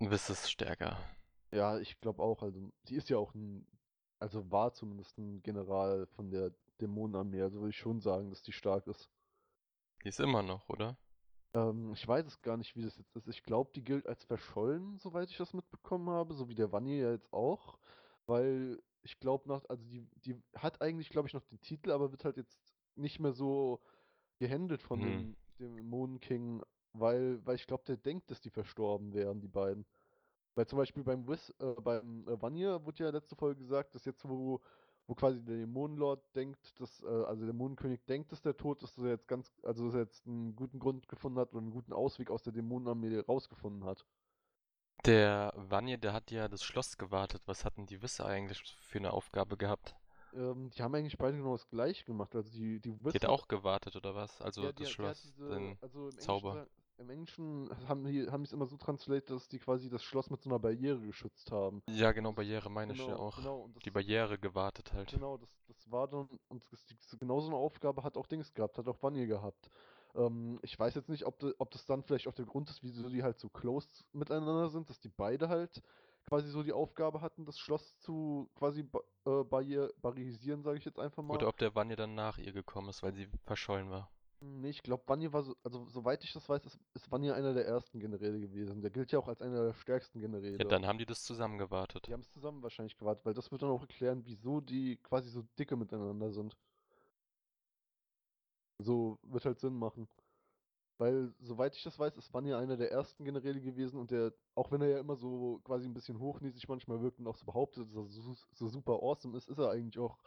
[0.00, 0.96] Wiss ist stärker.
[1.52, 3.66] Ja, ich glaube auch, also sie ist ja auch ein,
[4.18, 8.52] also war zumindest ein General von der Dämonenarmee, also würde ich schon sagen, dass die
[8.52, 9.08] stark ist.
[10.02, 10.96] Die ist immer noch, oder?
[11.54, 13.28] Ähm, ich weiß es gar nicht, wie das jetzt ist.
[13.28, 17.02] Ich glaube, die gilt als verschollen, soweit ich das mitbekommen habe, so wie der Vanille
[17.02, 17.78] ja jetzt auch.
[18.26, 22.10] Weil ich glaube nach, also die, die hat eigentlich, glaube ich, noch den Titel, aber
[22.12, 23.80] wird halt jetzt nicht mehr so
[24.38, 25.02] gehandelt von Hm.
[25.02, 26.62] dem, dem Moon King,
[26.94, 29.86] weil, weil ich glaube, der denkt, dass die verstorben wären, die beiden.
[30.54, 34.04] Weil zum Beispiel beim Wiz, äh, beim äh, Vanir wurde ja letzte Folge gesagt, dass
[34.04, 34.60] jetzt, wo,
[35.06, 38.96] wo quasi der Dämonenlord denkt, dass, äh, also der Dämonenkönig denkt, dass der tot ist,
[38.98, 41.70] dass er jetzt ganz, also dass er jetzt einen guten Grund gefunden hat und einen
[41.70, 44.04] guten Ausweg aus der Dämonenarmee rausgefunden hat.
[45.04, 47.42] Der Vanya, der hat ja das Schloss gewartet.
[47.46, 49.94] Was hatten die Wisse eigentlich für eine Aufgabe gehabt?
[50.34, 52.34] Ähm, die haben eigentlich beide genau das gleiche gemacht.
[52.34, 54.40] Also die, die Die Wiz hat auch gewartet, oder was?
[54.42, 56.50] Also Ja, das die, die Schloss, diese, den also Zauber.
[56.50, 60.30] Englischen, im Englischen haben die haben es immer so translated, dass die quasi das Schloss
[60.30, 61.82] mit so einer Barriere geschützt haben.
[61.90, 63.36] Ja, genau, Barriere meine ich ja Genau, auch.
[63.36, 65.10] genau, Die Barriere gewartet halt.
[65.10, 68.52] genau, das, das war dann, und das, die, genau so eine Aufgabe hat auch Dings
[68.54, 69.70] gehabt, hat auch Vanille gehabt.
[70.14, 72.82] Ähm, ich weiß jetzt nicht, ob, de, ob das dann vielleicht auch der Grund ist,
[72.82, 75.82] wieso die halt so close miteinander sind, dass die beide halt
[76.26, 80.84] quasi so die Aufgabe hatten, das Schloss zu quasi ba äh, barrier barrierisieren, sage ich
[80.84, 81.34] jetzt einfach mal.
[81.36, 84.10] Oder ob der Vanya dann nach ihr gekommen ist, weil sie verschollen war.
[84.40, 87.54] Nee, ich glaube, Vanir war so, also soweit ich das weiß, ist, ist Vanir einer
[87.54, 88.82] der ersten Generäle gewesen.
[88.82, 90.58] Der gilt ja auch als einer der stärksten Generäle.
[90.58, 92.06] Ja, dann haben die das zusammen gewartet.
[92.06, 95.30] Die haben es zusammen wahrscheinlich gewartet, weil das wird dann auch erklären, wieso die quasi
[95.30, 96.56] so dicke miteinander sind.
[98.78, 100.06] So wird halt Sinn machen.
[100.98, 104.70] Weil, soweit ich das weiß, ist Vanir einer der ersten Generäle gewesen und der, auch
[104.70, 107.86] wenn er ja immer so quasi ein bisschen hochnäsig manchmal wirkt und auch so behauptet,
[107.88, 110.18] dass er so, so super awesome ist, ist er eigentlich auch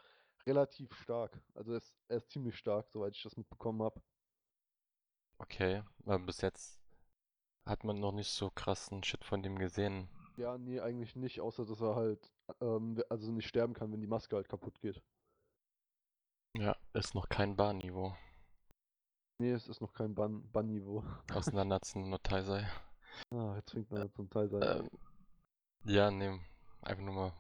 [0.50, 1.40] relativ stark.
[1.54, 4.02] Also er ist, er ist ziemlich stark, soweit ich das mitbekommen habe.
[5.38, 6.80] Okay, aber bis jetzt
[7.66, 10.10] hat man noch nicht so krassen Shit von dem gesehen.
[10.38, 12.32] Ja, nee, eigentlich nicht, außer dass er halt
[12.62, 15.02] ähm, also nicht sterben kann, wenn die Maske halt kaputt geht.
[16.58, 18.16] Ja, ist noch kein Bahnniveau.
[19.42, 21.04] Nee, es ist noch kein Ban Ban-Niveau.
[21.34, 22.68] Auseinanderziehen nur Taisei.
[23.32, 24.62] Ah, jetzt fängt man zum Teil sein.
[24.62, 24.90] Ähm,
[25.86, 26.38] ja, nee,
[26.82, 27.34] einfach nur mal,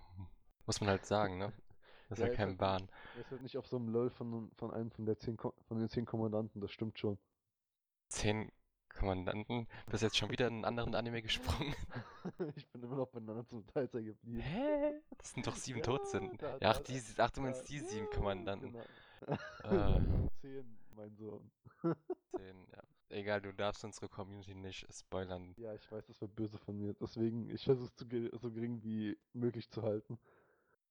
[0.65, 1.51] muss man halt sagen, ne?
[2.09, 2.89] Das ist Ja, ja kein Bahn.
[3.15, 5.77] Er ist halt nicht auf so einem LOL von, von einem von, der zehn, von
[5.77, 7.17] den zehn Kommandanten, das stimmt schon.
[8.07, 8.51] Zehn
[8.89, 9.67] Kommandanten.
[9.89, 11.75] Bist jetzt schon wieder in einen anderen Anime gesprungen?
[12.55, 14.39] ich bin immer noch bei zum Teil geblieben.
[14.39, 14.93] Hä?
[15.17, 16.37] Das sind doch sieben Ja, Todsünden.
[16.59, 18.73] Ja, ach, die, ach, du meinst die sieben Kommandanten.
[18.73, 19.95] Genau.
[19.95, 20.01] Äh.
[20.41, 21.51] Zehn, mein Sohn.
[22.35, 22.83] Zehn, ja.
[23.09, 25.53] Egal, du darfst unsere Community nicht spoilern.
[25.57, 26.93] Ja, ich weiß, das wird böse von mir.
[26.93, 30.19] Deswegen, ich versuche es so gering wie möglich zu halten.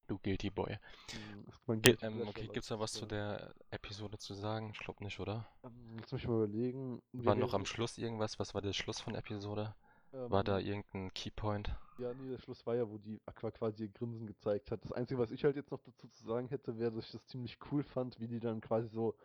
[0.09, 0.79] Du Guilty Boy.
[1.11, 4.71] Hm, ist mein Ge ähm, okay, gibt's noch was zu der Episode zu sagen?
[4.73, 5.47] Ich glaube nicht, oder?
[5.63, 7.01] Ähm, Lass mich mal überlegen.
[7.13, 8.39] War noch am Schluss irgendwas?
[8.39, 9.75] Was war der Schluss von Episode?
[10.11, 11.75] War da ähm, irgendein Keypoint?
[11.99, 14.83] Ja, nee, der Schluss war ja, wo die Aqua quasi ihr Grinsen gezeigt hat.
[14.83, 17.27] Das Einzige, was ich halt jetzt noch dazu zu sagen hätte, wäre, dass ich das
[17.27, 19.15] ziemlich cool fand, wie die dann quasi so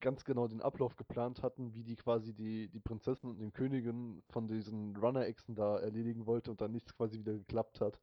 [0.00, 4.22] ganz genau den Ablauf geplant hatten, wie die quasi die, die Prinzessin und den Königin
[4.28, 7.98] von diesen Runner-Echsen da erledigen wollte und dann nichts quasi wieder geklappt hat.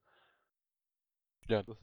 [1.48, 1.78] Ja, Das,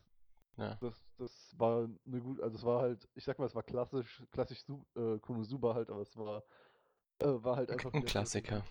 [0.58, 0.78] ja.
[0.80, 4.22] das, das war eine gut, also es war halt, ich sag mal, es war klassisch,
[4.30, 4.64] klassisch
[4.96, 6.44] äh, Konosuba halt, aber es war,
[7.20, 8.64] äh, war halt einfach Ein Klassiker.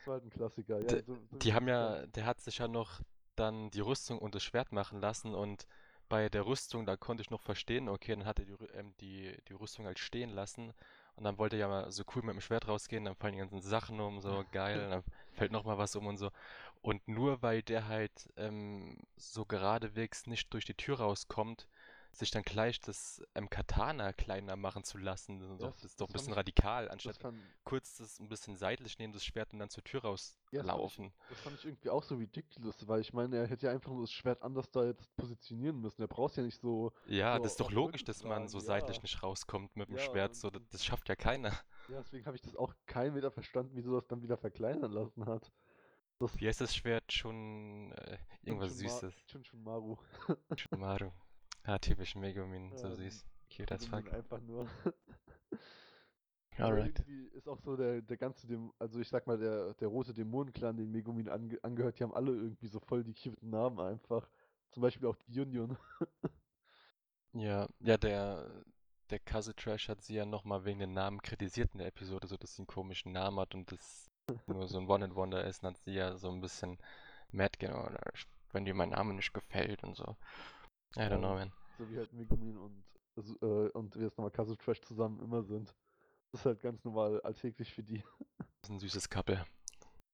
[0.00, 0.88] Es war halt ein Klassiker, ja.
[0.90, 3.00] D- so, so Die haben ja, der hat sich ja noch
[3.36, 5.66] dann die Rüstung und das Schwert machen lassen und
[6.08, 9.36] bei der Rüstung, da konnte ich noch verstehen, okay, dann hat er die, ähm, die,
[9.48, 10.72] die Rüstung halt stehen lassen
[11.16, 13.38] und dann wollte er ja mal so cool mit dem Schwert rausgehen, dann fallen die
[13.38, 16.30] ganzen Sachen um, so geil, und dann fällt noch mal was um und so.
[16.82, 21.66] Und nur weil der halt ähm, so geradewegs nicht durch die Tür rauskommt,
[22.18, 25.90] sich dann gleich das ähm, Katana kleiner machen zu lassen, das ist doch, das- das
[25.92, 29.12] ist doch das ein bisschen radikal, Das anstatt fand, kurz das ein bisschen seitlich nehmen,
[29.12, 31.12] das Schwert und dann zur Tür Ja, das rauslaufen.
[31.28, 34.02] Das fand ich irgendwie auch so ridiculous, weil ich meine, er hätte ja einfach nur
[34.02, 36.00] das Schwert anders da jetzt positionieren müssen.
[36.02, 36.92] Er braucht ja nicht so.
[37.06, 39.02] Ja, so das ist doch logisch, dass man so seitlich ja.
[39.02, 40.34] nicht rauskommt mit dem Ja, Schwert.
[40.34, 41.50] So, das, das schafft ja keiner.
[41.88, 45.26] Ja, deswegen habe ich das auch kein Meter verstanden, wieso das dann wieder verkleinern lassen
[45.26, 45.52] hat.
[46.18, 47.12] Das Wie heißt das Schwert?
[47.12, 49.14] Schon äh, irgendwas Süßes.
[49.26, 49.96] Chunchumaru.
[50.56, 51.10] Shumaru.
[51.66, 53.24] Ja, typisch Megumin, so Ähm, süß.
[53.54, 54.12] Cute as fuck.
[54.12, 54.68] Einfach nur.
[56.58, 57.00] Alright.
[57.00, 60.14] irgendwie ist auch so der, der ganze, Däm also ich sag mal, der, der rote
[60.14, 64.28] Dämonenclan, den Megumin ange angehört, die haben alle irgendwie so voll die cute Namen einfach.
[64.70, 65.76] Zum Beispiel auch die Union.
[67.32, 68.48] Ja, ja, der,
[69.10, 72.36] der Kazu Trash hat sie ja nochmal wegen den Namen kritisiert in der Episode, so
[72.36, 74.10] dass sie einen komischen Namen hat und das
[74.46, 75.62] nur so ein One-and-Wonder ist.
[75.62, 76.78] Und hat sie ja so ein bisschen
[77.32, 78.00] mad oder
[78.52, 80.16] wenn dir mein Name nicht gefällt und so.
[80.96, 81.52] I don't know, man.
[81.78, 82.84] So wie halt Megumin und,
[83.42, 85.74] äh, und wie es nochmal Kazu Trash zusammen immer sind.
[86.32, 88.02] Das ist halt ganz normal alltäglich für die.
[88.38, 89.44] Das ist ein süßes Couple.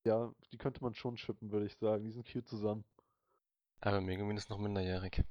[0.04, 2.02] Ja, die könnte man schon shippen, würde ich sagen.
[2.04, 2.84] Die sind cute zusammen.
[3.80, 5.22] Aber Megumin ist noch minderjährig.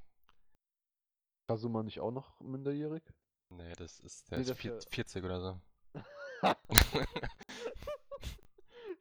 [1.48, 3.04] Kazuma nicht auch noch minderjährig?
[3.50, 5.62] Nee, das ist, der Nee, ist das vier, ist ja- 40 oder so.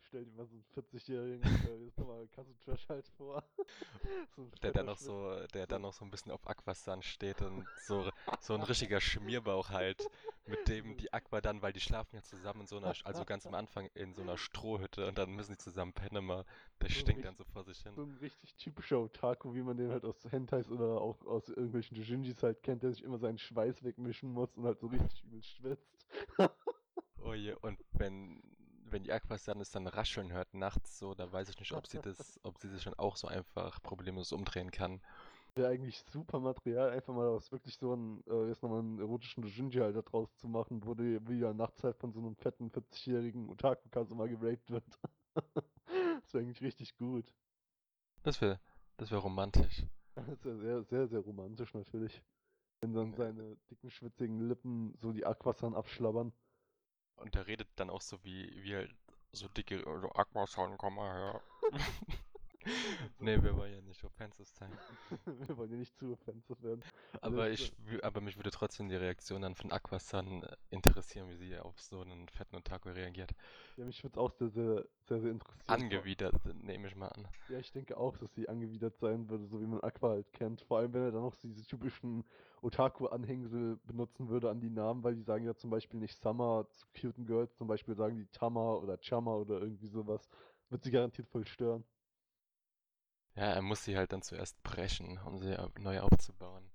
[0.08, 3.44] stell dir mal so einen 40-jährigen, äh, jetzt nochmal Kazu Trash halt vor.
[4.36, 7.66] so der dann noch so, der dann noch so ein bisschen auf Aquasan steht und
[7.86, 10.08] so, so ein richtiger Schmierbauch halt,
[10.46, 13.46] mit dem die Aqua dann, weil die schlafen ja zusammen in so einer, also ganz
[13.46, 16.44] am Anfang in so einer Strohhütte und dann müssen die zusammen pennen mal.
[16.80, 17.92] Der so stinkt dann so vor sich hin.
[17.94, 21.96] So ein richtig typischer Otaku, wie man den halt aus Hentais oder auch aus irgendwelchen
[21.96, 25.42] Dojinjis halt kennt, der sich immer seinen Schweiß wegmischen muss und halt so richtig übel
[25.42, 26.06] schwitzt.
[27.22, 28.40] oh je, und wenn
[28.92, 32.40] wenn die Aquasanis dann rascheln hört nachts so, da weiß ich nicht, ob sie das,
[32.42, 35.00] ob sie sich dann auch so einfach problemlos umdrehen kann.
[35.54, 39.42] Wäre eigentlich super Material, einfach mal aus wirklich so einem, äh, jetzt nochmal einen erotischen
[39.42, 42.36] Dojinji halt da draus zu machen, wo die, wie ja nachts halt von so einem
[42.36, 44.84] fetten 40-jährigen Otaku mal geraped wird.
[45.34, 47.32] das wäre eigentlich richtig gut.
[48.22, 48.60] Das wäre
[48.98, 49.84] das wär romantisch.
[50.14, 52.20] Das wäre sehr, sehr, sehr romantisch natürlich.
[52.80, 56.32] Wenn dann seine dicken, schwitzigen Lippen so die Aquasan abschlabbern.
[57.18, 58.94] Und der redet dann auch so wie, wie halt
[59.32, 61.42] so dicke, so Aquasan, komm mal her.
[63.20, 64.70] Nee, wir wollen ja nicht offensive sein.
[65.26, 66.82] wir wollen ja nicht zu offensive werden.
[67.20, 71.36] Aber, also, ich, aber mich würde trotzdem die Reaktion dann von Aquasan äh, interessieren, wie
[71.36, 73.32] sie auf so einen fetten Otaku reagiert.
[73.76, 75.64] Ja, mich würde es auch sehr, sehr, sehr, sehr interessieren.
[75.66, 77.28] Angewidert, nehme ich mal an.
[77.48, 80.62] Ja, ich denke auch, dass sie angewidert sein würde, so wie man Aqua halt kennt.
[80.62, 82.24] Vor allem, wenn er dann noch diese typischen
[82.62, 86.86] Otaku-Anhängsel benutzen würde an die Namen, weil die sagen ja zum Beispiel nicht Summer zu
[86.98, 90.28] cuten Girls, zum Beispiel sagen die Tama oder Chama oder irgendwie sowas.
[90.70, 91.84] Wird sie garantiert voll stören.
[93.38, 96.68] Ja, er muss sie halt dann zuerst brechen, um sie neu aufzubauen.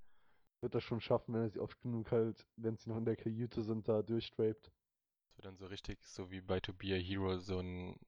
[0.61, 3.17] Wird das schon schaffen, wenn er sie oft genug halt, wenn sie noch in der
[3.17, 4.67] Kajüte sind, da durchdrapt.
[4.67, 7.99] Das wird dann so richtig, so wie bei To Be a Hero, so ein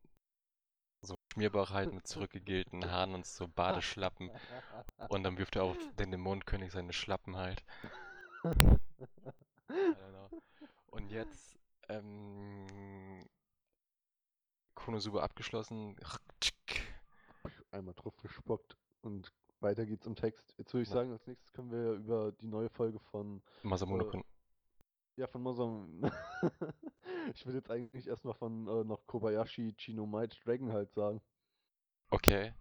[1.01, 4.31] so Schmierbauch halt mit zurückgegelten Haaren und so Badeschlappen.
[5.09, 7.61] und dann wirft er auf den Dämonenkönig seine Schlappen halt.
[10.91, 13.27] Und jetzt, ähm,
[14.75, 15.97] Konosuba abgeschlossen
[17.75, 20.53] einmal drauf gespuckt und weiter geht's im Text.
[20.57, 20.95] Jetzt würde ich ja.
[20.95, 24.21] sagen, als nächstes können wir über die neue Folge von Masamune äh,
[25.17, 26.03] Ja, von Masam.
[27.33, 31.21] ich würde jetzt eigentlich erstmal von äh, noch Kobayashi Chino Might Dragon halt sagen.
[32.09, 32.53] Okay.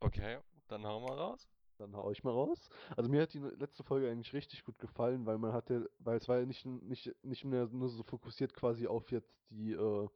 [0.00, 1.48] Okay, dann hauen wir raus.
[1.76, 2.68] Dann hau ich mal raus.
[2.96, 6.28] Also mir hat die letzte Folge eigentlich richtig gut gefallen, weil man hatte, weil es
[6.28, 10.08] war ja nicht, nicht, nicht mehr nur so fokussiert quasi auf jetzt die, äh,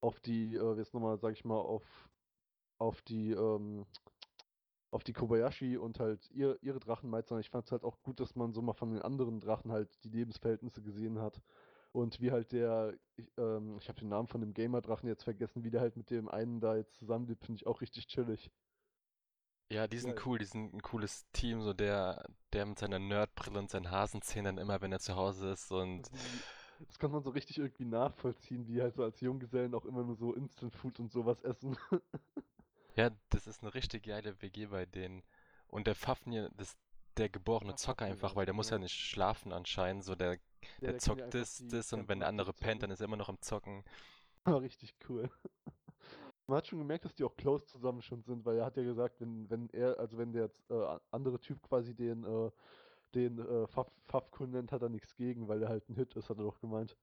[0.00, 1.82] auf die, äh, jetzt nochmal, sag ich mal, auf
[2.78, 3.86] auf die, ähm,
[4.90, 7.38] auf die Kobayashi und halt ihr, ihre Drachenmeister.
[7.38, 9.90] Ich fand es halt auch gut, dass man so mal von den anderen Drachen halt
[10.04, 11.42] die Lebensverhältnisse gesehen hat.
[11.92, 15.64] Und wie halt der, ich, ähm, ich habe den Namen von dem Gamer-Drachen jetzt vergessen,
[15.64, 18.50] wie der halt mit dem einen da jetzt zusammenlebt, finde ich auch richtig chillig.
[19.70, 20.22] Ja, die sind ja.
[20.24, 24.56] cool, die sind ein cooles Team, so der, der mit seiner Nerdbrille und seinen Hasenzähnen
[24.56, 26.10] immer, wenn er zu Hause ist und.
[26.86, 30.14] Das kann man so richtig irgendwie nachvollziehen, wie halt so als Junggesellen auch immer nur
[30.16, 31.76] so Instant Food und sowas essen.
[32.98, 35.22] Ja, das ist eine richtig geile WG bei denen.
[35.68, 36.76] Und der Fafnir, das
[37.16, 40.02] der geborene Zocker einfach, weil der muss ja nicht schlafen anscheinend.
[40.02, 40.38] So, der,
[40.80, 43.28] der, der zockt das, das und wenn der andere pennt, dann ist er immer noch
[43.28, 43.84] am Zocken.
[44.42, 45.30] Aber richtig cool.
[46.48, 48.82] Man hat schon gemerkt, dass die auch close zusammen schon sind, weil er hat ja
[48.82, 52.50] gesagt, wenn, wenn er, also wenn der äh, andere Typ quasi den, äh,
[53.14, 53.66] den äh,
[54.06, 56.58] Fafkun nennt, hat er nichts gegen, weil er halt ein Hit ist, hat er doch
[56.60, 56.96] gemeint.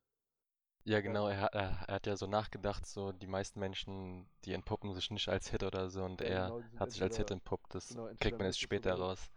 [0.85, 4.93] Ja, genau, er, er, er, hat ja so nachgedacht, so die meisten Menschen, die entpuppen
[4.93, 7.73] sich nicht als Hit oder so und ja, er genau, hat sich als Hit entpuppt,
[7.73, 9.31] das genau, kriegt man erst später raus.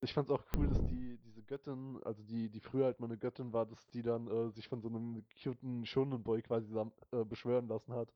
[0.00, 3.18] Ich fand's auch cool, dass die, diese Göttin, also die, die früher halt mal eine
[3.18, 7.24] Göttin war, dass die dann äh, sich von so einem cuten Shonen Boy quasi äh,
[7.24, 8.12] beschwören lassen hat.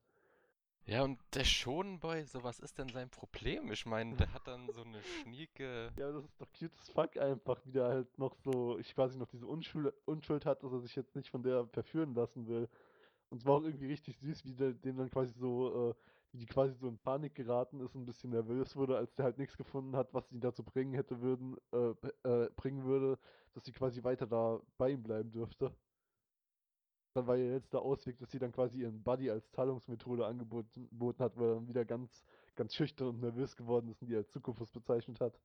[0.87, 3.69] Ja, und der Schonenboy, so was ist denn sein Problem?
[3.73, 5.91] Ich meine, der hat dann so eine schnieke.
[5.97, 9.17] Ja, das ist doch cute as fuck einfach, wie der halt noch so, ich quasi
[9.17, 12.69] noch diese Unschuld, Unschuld hat, dass er sich jetzt nicht von der verführen lassen will.
[13.29, 15.93] Und es war auch irgendwie richtig süß, wie der den dann quasi so, äh,
[16.31, 19.25] wie die quasi so in Panik geraten ist, und ein bisschen nervös wurde, als der
[19.25, 21.89] halt nichts gefunden hat, was ihn dazu bringen hätte würden, äh,
[22.23, 23.19] äh, bringen würde,
[23.53, 25.73] dass sie quasi weiter da bei ihm bleiben dürfte.
[27.17, 31.23] Dann war ja jetzt der Ausweg, dass sie dann quasi ihren Buddy als Zahlungsmethode angeboten
[31.23, 32.23] hat, weil er dann wieder ganz,
[32.55, 35.39] ganz schüchtern und nervös geworden ist und die als Zukunft bezeichnet hat.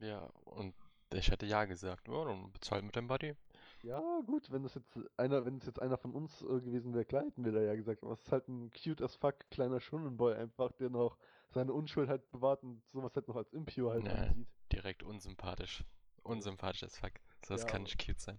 [0.00, 0.74] Ja, und
[1.14, 3.34] ich hätte ja gesagt, ja, dann bezahlt mit dem Buddy.
[3.82, 7.06] Ja, gut, wenn das jetzt einer, wenn es jetzt einer von uns äh, gewesen wäre,
[7.06, 9.80] klar hätten wir da ja gesagt, aber es ist halt ein cute as fuck kleiner
[9.80, 11.16] Schundenboy einfach, der noch
[11.48, 14.48] seine Unschuld halt bewahrt und sowas halt noch als impure halt nee, ansieht.
[14.70, 15.84] Direkt unsympathisch.
[16.22, 17.12] Unsympathisch as fuck.
[17.46, 18.38] So, das ja, kann nicht cute sein.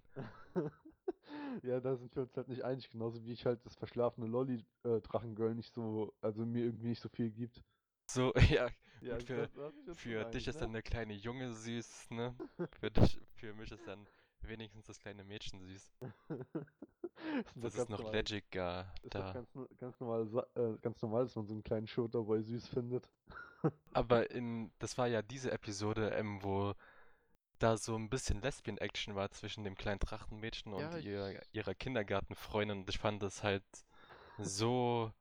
[1.64, 5.56] ja, da sind wir uns halt nicht einig, genauso wie ich halt das verschlafene Lolli-Drachengirl
[5.56, 7.62] nicht so, also mir irgendwie nicht so viel gibt.
[8.08, 8.70] So, ja,
[9.02, 9.50] ja für,
[9.94, 10.62] für dich ist ne?
[10.62, 12.36] dann der kleine Junge süß, ne?
[12.80, 14.08] Für dich, für mich ist dann
[14.42, 15.92] wenigstens das kleine Mädchen süß.
[16.00, 16.14] Das
[17.56, 18.24] Das ist noch normal.
[18.24, 19.34] Doch da.
[19.34, 23.10] ganz, ganz, normal, äh, ganz normal, dass man so einen kleinen Shooterboy süß findet.
[23.92, 26.74] Aber in, das war ja diese Episode, ähm, wo
[27.60, 31.74] da so ein bisschen Lesbian-Action war zwischen dem kleinen Drachenmädchen und Ja, ihr, ich- ihrer
[31.76, 32.80] Kindergartenfreundin.
[32.80, 33.64] Und ich fand das halt
[34.38, 35.12] so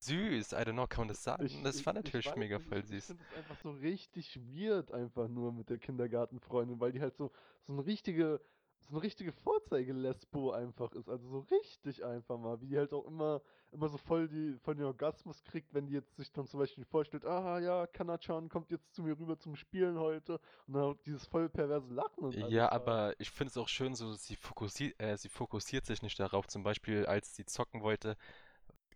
[0.00, 0.52] süß.
[0.52, 1.44] I don't know, kann man das sagen?
[1.46, 3.06] Ich, das war ich natürlich weiß mega voll ich, ich süß.
[3.06, 7.30] finde es einfach so richtig weird, einfach nur mit der Kindergartenfreundin, weil die halt so,
[7.66, 8.40] so eine richtige,
[8.82, 11.08] so eine richtige Vorzeige-Lesbo einfach ist.
[11.08, 13.42] Also so richtig einfach mal, wie die halt auch immer,
[13.72, 16.84] immer so voll, die, voll den Orgasmus kriegt, wenn die jetzt sich dann zum Beispiel
[16.84, 21.26] vorstellt, ah ja, Kanachan kommt jetzt zu mir rüber zum Spielen heute und dann dieses
[21.26, 22.72] voll perverse Lachen und Ja, hat.
[22.72, 26.46] aber ich finde es auch schön, so sie fokussiert, äh, sie fokussiert sich nicht darauf.
[26.48, 28.16] Zum Beispiel, als sie zocken wollte,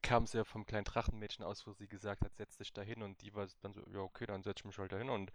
[0.02, 3.02] kam sie ja vom kleinen Drachenmädchen aus, wo sie gesagt hat, setz dich da hin
[3.02, 5.32] und die war dann so, ja okay, dann setz ich mich halt da hin und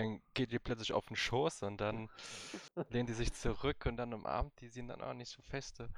[0.00, 2.08] dann geht ihr plötzlich auf den Schoß und dann
[2.90, 5.88] lehnt die sich zurück und dann umarmt die sie dann auch nicht so feste.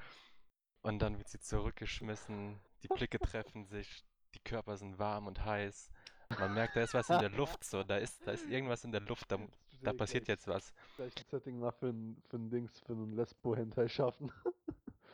[0.83, 5.91] Und dann wird sie zurückgeschmissen, die Blicke treffen sich, die Körper sind warm und heiß.
[6.39, 8.91] Man merkt, da ist was in der Luft, so, da ist, da ist irgendwas in
[8.91, 9.39] der Luft, da,
[9.83, 10.73] da passiert jetzt was.
[10.97, 14.33] Gleich ein Setting mal für ein, für ein Dings, für einen Lesbo-Hentai schaffen.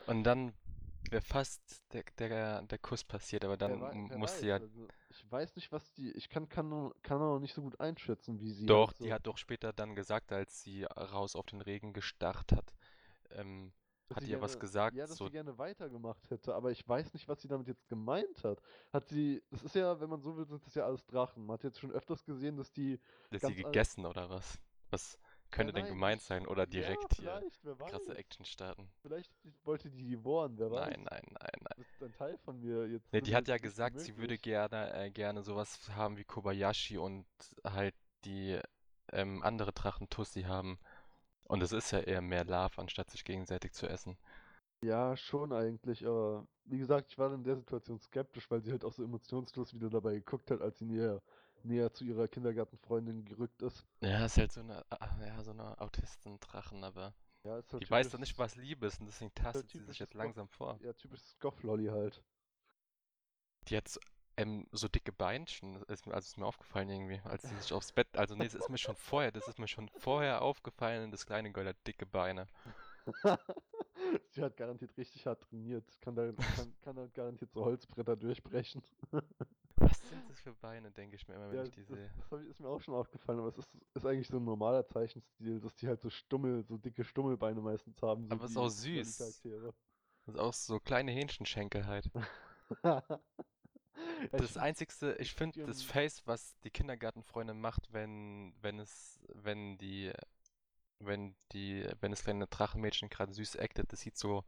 [0.07, 0.53] Und dann
[1.09, 4.55] wäre fast der, der, der Kuss passiert, aber dann Wer musste weiß, ja.
[4.55, 6.11] also ich weiß nicht, was die.
[6.11, 9.27] Ich kann, kann auch nicht so gut einschätzen, wie sie Doch, halt die so, hat
[9.27, 12.73] doch später dann gesagt, als sie raus auf den Regen gestarrt hat,
[13.31, 13.71] ähm,
[14.13, 16.87] hat sie ihr was gerne- gesagt, Ja, dass so, sie gerne weitergemacht hätte, aber ich
[16.87, 18.61] weiß nicht, was sie damit jetzt gemeint hat.
[18.91, 19.43] Hat sie.
[19.51, 21.45] Das ist ja, wenn man so will, sind das ja alles Drachen.
[21.45, 22.99] Man hat jetzt schon öfters gesehen, dass die.
[23.31, 24.59] dass sie gegessen oder was?
[24.91, 25.19] Was
[25.51, 26.47] könnte Ja, denn gemeint sein?
[26.47, 28.15] Oder Ja, direkt hier vielleicht, wer krasse.
[28.15, 28.89] Action starten?
[29.01, 29.33] Vielleicht
[29.65, 30.89] wollte die die bohren, wer weiß.
[30.89, 31.77] Nein, nein, nein, nein.
[31.77, 33.11] Das ist ein Teil von mir jetzt.
[33.11, 34.41] Nee, die hat ja gesagt, sie würde möglich.
[34.41, 37.25] gerne, äh, gerne sowas haben wie Kobayashi und
[37.63, 38.59] halt die
[39.11, 40.79] ähm, andere Drachen Tussi haben.
[41.45, 44.17] Und es ist ja eher mehr Love, anstatt sich gegenseitig zu essen.
[44.81, 48.85] Ja, schon eigentlich, aber wie gesagt, ich war in der Situation skeptisch, weil sie halt
[48.85, 51.21] auch so emotionslos wieder dabei geguckt hat, als sie näher,
[51.65, 53.85] näher zu ihrer Kindergartenfreundin gerückt ist.
[54.01, 54.85] Ja, ist halt so eine,
[55.21, 59.07] ja, so eine Autistendrachen, aber Ja, halt die weiß doch nicht, was Liebe ist und
[59.07, 60.79] deswegen tastet sie sich jetzt langsam vor.
[60.79, 62.23] Ja, typisches Goth-Lolly halt.
[63.69, 63.99] Die hat so,
[64.37, 68.17] ähm, so dicke Beinchen, ist, also ist mir aufgefallen irgendwie, als sie sich aufs Bett,
[68.17, 71.51] also nee, das ist mir schon vorher, das ist mir schon vorher aufgefallen, das kleine
[71.53, 72.49] Girl hat dicke Beine.
[74.29, 75.85] Sie hat garantiert richtig hart trainiert.
[76.01, 78.81] Kann da, kann, kann da garantiert so Holzbretter durchbrechen.
[80.09, 82.09] Was sind das für Beine, denke ich mir immer, wenn Ja, ich die das, sehe.
[82.31, 85.59] das ist mir auch schon aufgefallen, aber es ist, ist eigentlich so ein normaler Zeichenstil,
[85.59, 88.27] dass die halt so stummel, so dicke Stummelbeine meistens haben.
[88.27, 89.73] So Aber ist die auch Lolli-Charaktere.
[90.25, 92.09] Das ist auch so kleine Hähnchenschenkel halt.
[94.31, 100.11] Das einzigste, ich finde das Face, was die Kindergartenfreundin macht, wenn, wenn es, wenn die,
[100.99, 104.43] wenn die, wenn das kleine Drachenmädchen gerade süß actet, das sieht so,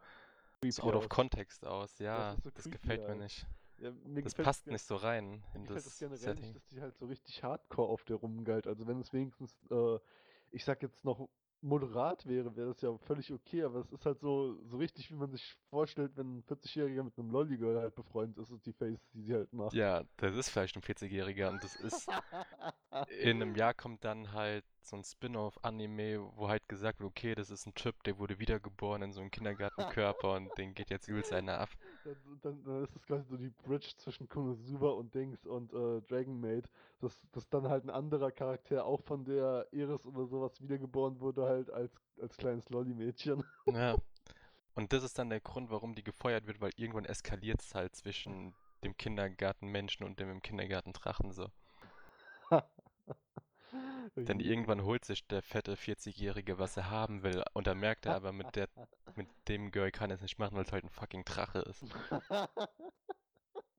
[0.69, 1.99] so out of context aus.
[1.99, 3.23] Ja, ist so das gefällt mir halt.
[3.23, 3.47] nicht.
[3.81, 3.91] Ja,
[4.21, 6.43] Das passt nicht so rein in das das generell Setting.
[6.45, 8.67] nicht, dass die halt so richtig hardcore auf der rumgalt.
[8.67, 9.99] Also wenn es wenigstens, äh,
[10.51, 11.27] ich sag jetzt noch
[11.61, 15.15] moderat wäre, wäre das ja völlig okay, aber es ist halt so, so richtig, wie
[15.15, 18.99] man sich vorstellt, wenn ein 40-Jähriger mit einem Lolli-Girl halt befreundet ist, ist die Face,
[19.13, 19.75] die sie halt macht.
[19.75, 22.09] Ja, das ist vielleicht ein 40-Jähriger und das ist,
[23.21, 27.51] in einem Jahr kommt dann halt so ein Spin-off-Anime, wo halt gesagt wird, okay, das
[27.51, 31.31] ist ein Typ, der wurde wiedergeboren in so einem Kindergartenkörper und den geht jetzt übelst
[31.31, 31.69] einer ab.
[32.03, 36.01] Dann, dann, dann ist es quasi so die Bridge zwischen Konosuba und Dings und äh,
[36.01, 40.59] Dragon Maid, dass, dass dann halt ein anderer Charakter auch von der Iris oder sowas
[40.61, 43.43] wiedergeboren wurde, halt als, als kleines Lolli-Mädchen.
[43.67, 43.95] Ja.
[44.73, 47.95] Und das ist dann der Grund, warum die gefeuert wird, weil irgendwann eskaliert es halt
[47.95, 51.49] zwischen dem Kindergartenmenschen und dem im Kindergartendrachen so.
[54.15, 57.43] Denn irgendwann holt sich der fette 40-Jährige, was er haben will.
[57.53, 58.67] Und dann merkt er aber, mit, der,
[59.15, 61.85] mit dem Girl kann er es nicht machen, weil es halt ein fucking Drache ist.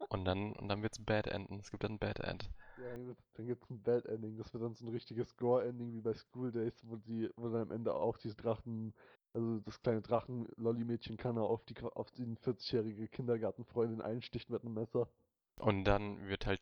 [0.08, 1.58] Und dann, und dann wird's Bad Enden.
[1.60, 2.50] Es gibt dann ein Bad End.
[2.78, 4.36] Ja, dann gibt's- gibt es ein Bad Ending.
[4.36, 7.62] Das wird dann so ein richtiges Gore-Ending wie bei School Days, wo, die, wo dann
[7.62, 8.94] am Ende auch diese Drachen,
[9.32, 14.74] also das kleine Drachen-Lolli-Mädchen kann er auf die auf die 40-jährige Kindergartenfreundin einsticht mit einem
[14.74, 15.08] Messer.
[15.56, 16.60] Und dann wird halt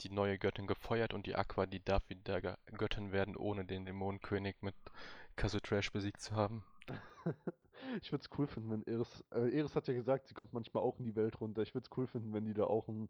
[0.00, 2.40] die neue Göttin gefeuert und die Aqua, die darf wieder
[2.76, 4.74] Göttin werden, ohne den Dämonenkönig mit
[5.36, 6.64] Kazutrash besiegt zu haben.
[8.02, 10.82] Ich würde es cool finden, wenn Eris, äh, Eris hat ja gesagt, sie kommt manchmal
[10.82, 11.62] auch in die Welt runter.
[11.62, 13.08] Ich würde es cool finden, wenn die da auch ein,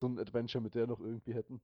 [0.00, 1.60] so ein Adventure mit der noch irgendwie hätten.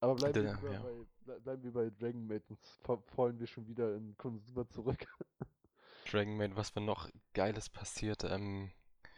[0.00, 0.80] Aber bleiben wir, Der- lieber ja.
[0.80, 0.94] bei,
[1.26, 5.06] ble bleiben wir bei Dragon Maid, sonst fa- fallen wir schon wieder in Konosuba zurück.
[6.10, 8.24] Dragon Maid, was für noch Geiles passiert.
[8.24, 8.70] Ähm,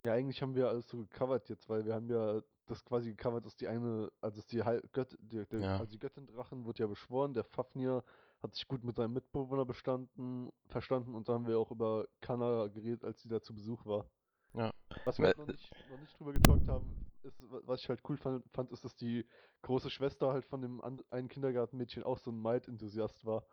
[0.04, 3.44] Ja, eigentlich haben wir alles so gecovert jetzt, weil wir haben ja das quasi gecovert,
[3.46, 5.78] dass die eine, also die Heil Gött, die, der, Ja.
[5.78, 8.02] also die Göttin Drachen wird ja beschworen, der Fafnir
[8.42, 12.68] hat sich gut mit seinem Mitbewohner bestanden, verstanden und da haben wir auch über Kanna
[12.68, 14.08] geredet, als sie da zu Besuch war.
[14.54, 14.70] Ja.
[15.04, 18.00] Was wir halt noch nicht, noch nicht drüber getalkt haben, ist, wa- was ich halt
[18.08, 19.26] cool fand, fand, ist, dass die
[19.62, 23.44] große Schwester halt von dem an, einen Kindergartenmädchen auch so ein Maid-Enthusiast war.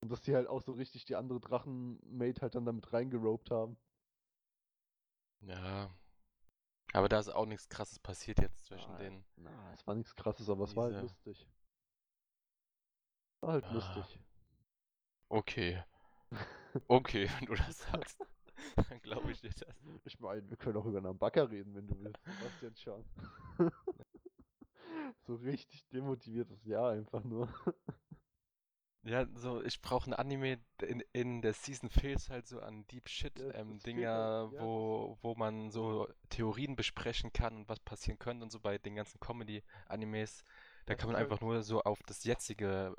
[0.00, 3.76] Und dass die halt auch so richtig die andere Drachen-Maid halt dann damit reingeropt haben.
[5.40, 5.90] Ja.
[6.92, 9.24] Aber da ist auch nichts krasses passiert jetzt zwischen Ah, denen.
[9.36, 11.46] Na, es war nichts krasses, aber es war halt lustig.
[13.40, 13.72] War halt Ah.
[13.72, 14.20] lustig.
[15.28, 15.82] Okay.
[16.86, 18.18] Okay, wenn du das sagst,
[18.90, 19.64] dann glaube ich dir das.
[20.04, 23.04] Ich meine, wir können auch über Nambaka reden, wenn du willst, Sebastian Schahn.
[25.26, 27.48] so richtig demotiviertes Jahr einfach nur.
[29.04, 33.08] Ja, so, ich brauche ein Anime, in, in der Season fehlt halt so an Deep
[33.08, 33.80] Shit, Ja, ähm,
[34.12, 38.60] halt- ja, wo, wo man so Theorien besprechen kann und was passieren könnte und so
[38.60, 40.44] bei den ganzen Comedy-Animes.
[40.86, 42.94] Da Ja, kann man ist einfach halt- nur so auf das jetzige,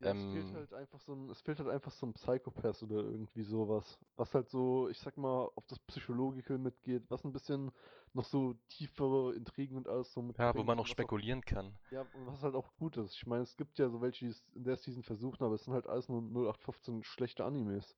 [0.00, 2.82] Ja, es fehlt Ähm, halt einfach so ein, es fehlt halt einfach so ein Psychopath
[2.84, 3.98] oder irgendwie sowas.
[4.16, 7.72] Was halt so, ich sag mal, auf das Psychologische mitgeht, was ein bisschen
[8.14, 11.76] noch so tiefere Intrigen und alles so ja, wo man auch was spekulieren kann.
[11.90, 13.14] Ja, und was halt auch gut ist.
[13.14, 15.64] Ich meine, es gibt ja so welche, die es in der Season versuchen, aber es
[15.64, 17.96] sind halt alles nur 0815 schlechte Animes.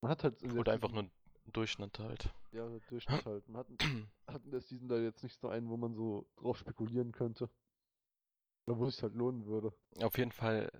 [0.00, 2.34] Man hat halt Oder einfach Season, nur Durchschnitt halt.
[2.52, 3.48] ja, der Durchschnitt halt.
[3.48, 3.68] Man hat,
[4.26, 7.48] hat in der Season da jetzt nicht so einen, wo man so drauf spekulieren könnte.
[8.66, 9.72] Oder wo es sich halt lohnen würde.
[10.02, 10.70] Auf jeden Fall,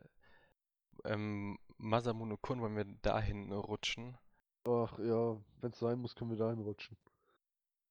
[1.05, 4.19] ähm, Masamune Kun wollen wir dahin rutschen.
[4.65, 6.97] Ach ja, wenn es sein muss, können wir dahin rutschen.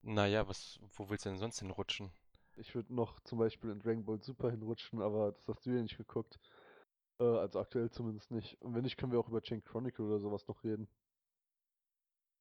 [0.05, 2.13] Naja, was, wo willst du denn sonst hinrutschen?
[2.57, 5.81] Ich würde noch zum Beispiel in Dragon Ball Super hinrutschen, aber das hast du ja
[5.81, 6.37] nicht geguckt.
[7.19, 8.61] Äh, also aktuell zumindest nicht.
[8.61, 10.87] Und wenn nicht, können wir auch über Chain Chronicle oder sowas noch reden.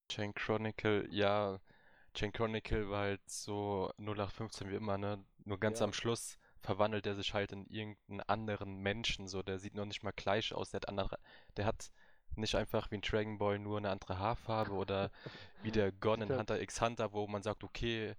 [0.09, 1.61] Chain Chronicle, ja,
[2.15, 5.25] Chain Chronicle war halt so 0815 wie immer, ne?
[5.45, 5.83] Nur ganz Ja.
[5.83, 10.03] am Schluss verwandelt er sich halt in irgendeinen anderen Menschen, so, der sieht noch nicht
[10.03, 11.19] mal gleich aus, der hat andere,
[11.57, 11.91] der hat
[12.39, 15.11] nicht einfach wie ein Dragon Ball nur eine andere Haarfarbe oder
[15.62, 16.37] wie der Gon in.
[16.37, 18.14] Hunter x Hunter, wo man sagt, okay,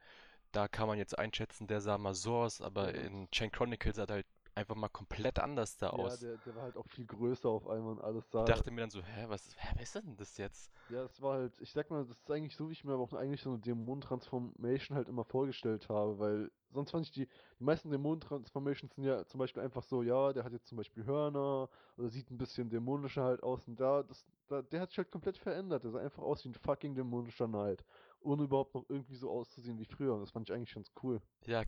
[0.54, 2.96] da kann man jetzt einschätzen, der sah mal so aus, aber Ja.
[2.96, 6.18] in Chain Chronicle sah der halt einfach mal komplett anders da Ja, aus.
[6.18, 8.46] der, der war halt auch viel größer auf einmal und alles Ich sah.
[8.46, 10.72] dachte mir dann so, hä, was, hä, wer ist denn das jetzt?
[10.88, 13.04] Ja, es war halt, ich sag mal, das ist eigentlich so, wie ich mir aber
[13.04, 17.28] auch eigentlich so eine Dämonen-Transformation halt immer vorgestellt habe, weil sonst fand ich die,
[17.60, 21.06] die meisten Dämonen-Transformations sind ja zum Beispiel einfach so, ja, der hat jetzt zum Beispiel
[21.06, 24.98] Hörner oder sieht ein bisschen dämonischer halt aus und da, das, da, der hat sich
[25.00, 27.84] halt komplett verändert, der sah einfach aus wie ein fucking dämonischer Knight,
[28.20, 31.22] ohne überhaupt noch irgendwie so auszusehen wie früher und das fand ich eigentlich ganz cool.
[31.46, 31.64] Ja,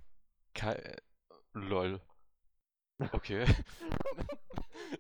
[0.54, 0.96] Kai,
[1.54, 2.02] lol.
[3.14, 3.46] Okay.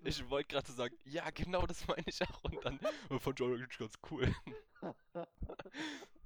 [0.03, 2.43] Ich wollte gerade sagen, ja, genau das meine ich auch.
[2.43, 2.79] Und dann
[3.19, 4.33] fand ich eigentlich ganz cool.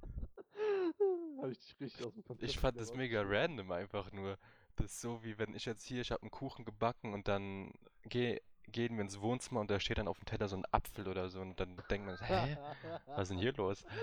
[1.42, 4.38] Habe ich dich richtig aus dem Konzept Ich fand das mega random einfach nur.
[4.76, 7.72] Das ist so wie wenn ich jetzt hier, ich habe einen Kuchen gebacken und dann
[8.04, 11.08] geh, gehen wir ins Wohnzimmer und da steht dann auf dem Teller so ein Apfel
[11.08, 12.56] oder so und dann denkt man, hä?
[13.06, 13.84] Was ist denn hier los?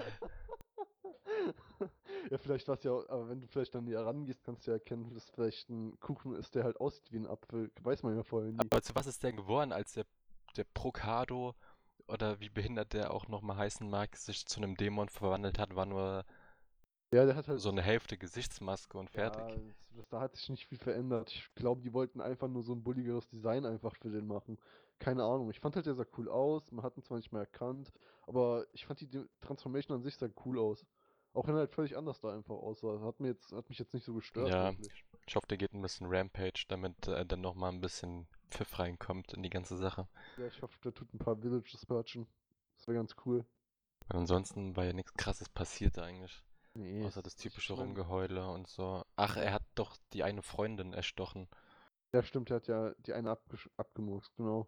[2.29, 4.71] Ja, vielleicht war es ja, auch- aber wenn du vielleicht dann näher rangehst, kannst du
[4.71, 7.71] ja erkennen, dass vielleicht ein Kuchen ist, der halt aussieht wie ein Apfel.
[7.81, 8.59] Weiß man ja vorher nie.
[8.59, 10.05] Aber zu was ist der geworden, als der,
[10.57, 11.55] der Procado
[12.07, 15.85] oder wie behindert der auch nochmal heißen mag, sich zu einem Dämon verwandelt hat, war
[15.85, 16.25] nur
[17.12, 17.60] Ja, der hat halt.
[17.60, 19.41] so eine Hälfte Gesichtsmaske und fertig.
[19.41, 19.55] Ja,
[19.95, 21.32] das, da hat sich nicht viel verändert.
[21.32, 24.60] Ich glaube, die wollten einfach nur so ein bulligeres Design einfach für den machen.
[24.99, 25.49] Keine Ahnung.
[25.49, 26.72] Ich fand halt, der sah cool aus.
[26.72, 27.91] Man hat ihn zwar nicht mehr erkannt,
[28.28, 30.86] aber ich fand die Transformation an sich sah cool aus.
[31.34, 32.99] Auch wenn er halt völlig anders da einfach aussah.
[33.01, 34.49] Hat, mir jetzt, hat mich jetzt nicht so gestört.
[34.49, 34.72] Ja.
[34.72, 35.05] wirklich.
[35.28, 39.34] Ich hoffe, der geht ein bisschen Rampage, damit äh, dann nochmal ein bisschen Pfiff reinkommt
[39.34, 40.07] in die ganze Sache.
[40.38, 42.28] ja, ich hoffe, der tut ein paar Villages purchen.
[42.76, 43.45] Das wäre ganz cool.
[44.07, 46.43] Weil ansonsten war ja nichts krasses passiert eigentlich.
[46.74, 47.03] Nee.
[47.05, 49.03] Außer das typische Rumgeheule und so.
[49.15, 51.47] Ach, er hat doch die eine Freundin erstochen.
[52.13, 54.67] Ja, stimmt, der hat ja die eine abgesch- abgemurkst, genau.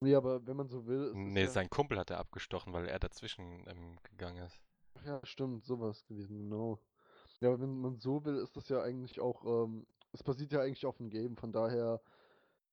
[0.00, 1.48] Nee, aber wenn man so will, ist es Nee, ja...
[1.48, 4.60] sein Kumpel hat er abgestochen, weil er dazwischen ähm, gegangen ist.
[4.94, 6.80] Ach ja, stimmt, sowas gewesen, genau.
[7.40, 10.60] Ja, aber wenn man so will, ist das ja eigentlich auch, ähm, es basiert ja
[10.60, 12.00] eigentlich auf dem Game, von daher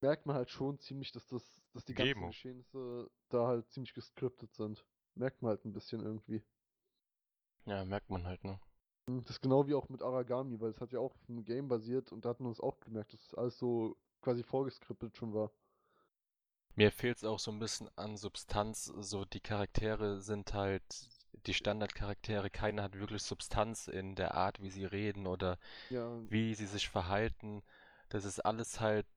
[0.01, 2.27] merkt man halt schon ziemlich, dass das, dass die ganzen Gemo.
[2.27, 4.85] Geschehnisse da halt ziemlich gescriptet sind.
[5.15, 6.43] Merkt man halt ein bisschen irgendwie.
[7.65, 8.59] Ja, merkt man halt, ne?
[9.07, 11.43] Hm, Das ist genau wie auch mit Aragami, weil es hat ja auch auf dem
[11.43, 15.17] Game basiert und da hat man es auch gemerkt, dass das alles so quasi vorgeskriptet
[15.17, 15.51] schon war.
[16.75, 18.85] Mir fehlt es auch so ein bisschen an Substanz.
[18.85, 20.83] So, die Charaktere sind halt
[21.45, 22.49] die Standardcharaktere.
[22.49, 25.57] Keiner hat wirklich Substanz in der Art, wie sie reden oder
[25.89, 27.63] Ja, wie sie sich verhalten.
[28.09, 29.07] Das ist alles halt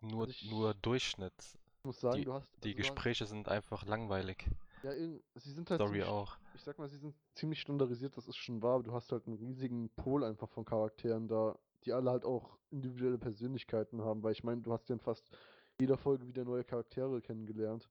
[0.00, 1.34] nur, Also ich- nur Durchschnitt.
[1.78, 2.50] ich muss sagen, Die, du hast.
[2.64, 4.46] die also Gespräche sind einfach langweilig.
[4.84, 6.36] Ja, sie sind halt ziemlich, auch.
[6.54, 9.26] ich sag mal, sie sind ziemlich standardisiert, das ist schon wahr, aber du hast halt
[9.26, 14.32] einen riesigen Pool einfach von Charakteren da, die alle halt auch individuelle Persönlichkeiten haben, weil
[14.32, 15.26] ich meine, du hast ja in fast
[15.80, 17.88] jeder Folge wieder neue Charaktere kennengelernt.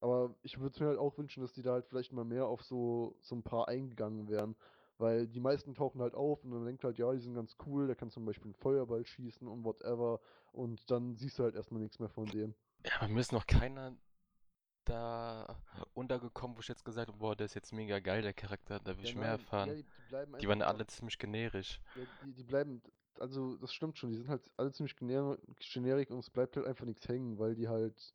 [0.00, 2.46] Aber ich würde es mir halt auch wünschen, dass die da halt vielleicht mal mehr
[2.46, 4.54] auf so, so ein paar eingegangen wären.
[4.98, 7.88] Weil die meisten tauchen halt auf und dann denkt halt, ja, die sind ganz cool,
[7.88, 10.20] der kann zum Beispiel einen Feuerball schießen und whatever.
[10.52, 12.54] Und dann siehst du halt erstmal nichts mehr von dem.
[12.84, 13.96] Ja, aber mir ist noch keiner
[14.88, 15.56] da
[15.94, 18.96] untergekommen, wo ich jetzt gesagt habe, boah, der ist jetzt mega geil, der Charakter, da
[18.96, 19.70] will Ja, ich mehr nein, erfahren.
[19.70, 20.04] ja, die, die
[20.40, 21.80] Die waren alle ziemlich generisch.
[21.94, 22.82] Ja, die, die bleiben,
[23.18, 26.66] also das stimmt schon, die sind halt alle ziemlich gener generic und es bleibt halt
[26.66, 28.14] einfach nichts hängen, weil die halt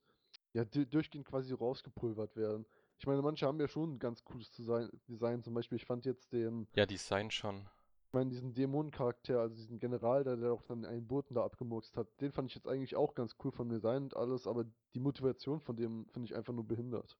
[0.53, 2.65] ja du- durchgehend quasi rausgepulvert werden.
[2.99, 5.43] Ich meine, manche haben ja schon ein ganz cooles Design, Design.
[5.43, 7.67] Zum Beispiel, ich fand jetzt den, Ja, die seien schon.
[8.13, 11.97] Ich meine, diesen Dämonencharakter, also diesen General, der, der auch dann einen Boten da abgemurkst
[11.97, 14.99] hat, den fand ich jetzt eigentlich auch ganz cool vom Design und alles, aber die
[14.99, 17.17] Motivation von dem finde ich einfach nur behindert.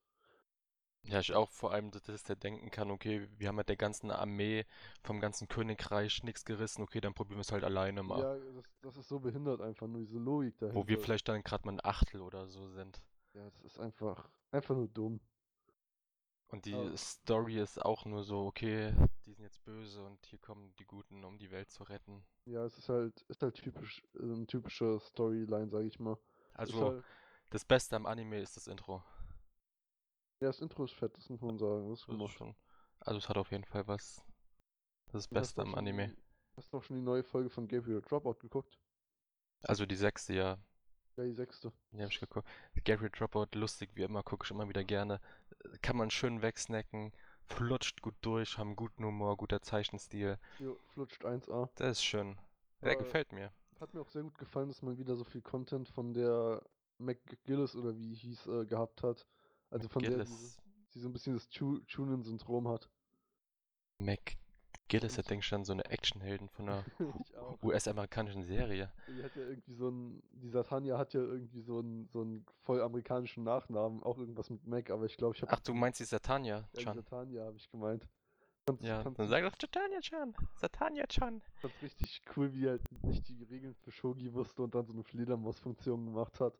[1.01, 3.75] Ja, ich auch vor allem, dass dass der denken kann, okay, wir haben mit der
[3.75, 4.65] ganzen Armee
[5.01, 8.21] vom ganzen Königreich nichts gerissen, okay, dann probieren wir es halt alleine mal.
[8.21, 10.79] Ja, das, das ist so behindert einfach, nur diese Logik dahinter.
[10.79, 13.01] Wo wir vielleicht dann gerade mal ein Achtel oder so sind.
[13.33, 15.19] Ja, das ist einfach, einfach nur dumm.
[16.47, 18.93] Und die Aber- Story ist auch nur so, okay,
[19.25, 22.23] die sind jetzt böse und hier kommen die Guten, um die Welt zu retten.
[22.45, 26.17] Ja, es ist halt, ist halt typisch, äh, eine typische Storyline, sag ich mal.
[26.53, 27.03] Also, halt,
[27.49, 29.03] das Beste am Anime ist das Intro.
[30.41, 31.89] ja, das Intro ist fett, das muss man sagen.
[31.89, 32.55] Das ist schon,
[32.99, 34.23] also es hat auf jeden Fall was.
[35.07, 36.15] Das ist hast Beste am schon Anime.
[36.55, 38.77] Hast du auch schon die neue Folge von Gabriel Dropout geguckt?
[39.63, 40.57] Also die sechste, ja,
[41.15, 41.71] Ja, die sechste.
[41.91, 42.47] die habe ich geguckt.
[42.85, 45.19] Gabriel Dropout, lustig wie immer, gucke ich immer wieder gerne.
[45.81, 47.13] Kann man schön wegsnacken,
[47.45, 50.37] flutscht gut durch, haben guten Humor, guter Zeichenstil.
[50.59, 51.69] Jo, flutscht 1A.
[51.75, 52.37] Das ist schön.
[52.81, 53.51] Der Äh, gefällt mir.
[53.79, 56.61] Hat mir auch sehr gut gefallen, dass man wieder so viel Content von der
[56.97, 59.27] McGillis oder wie hieß, äh, gehabt hat.
[59.69, 60.51] Also von der, die,
[60.93, 62.89] die so ein bisschen das Chunin-Syndrom hat.
[64.93, 66.85] McGillis hat, denke ich, schon so eine Actionhelden von einer.
[67.63, 68.91] US-amerikanischen Serie.
[69.07, 72.45] Die hat ja irgendwie so ein, die Satania hat ja irgendwie so einen, so einen
[72.63, 75.99] voll amerikanischen Nachnamen, auch irgendwas mit Mac, aber ich glaube, ich habe Ach, du meinst
[75.99, 76.95] die Satania, ja, Chan?
[76.95, 78.07] Satania habe ich gemeint.
[78.65, 80.33] Fand's, Ja, fand's, dann sag doch Satania Chan.
[80.55, 81.41] Satania Chan.
[81.55, 84.93] fand's richtig cool, wie er halt nicht die Regeln für Shogi wusste und dann so
[84.93, 86.57] eine Fledermaus-Funktion gemacht hat.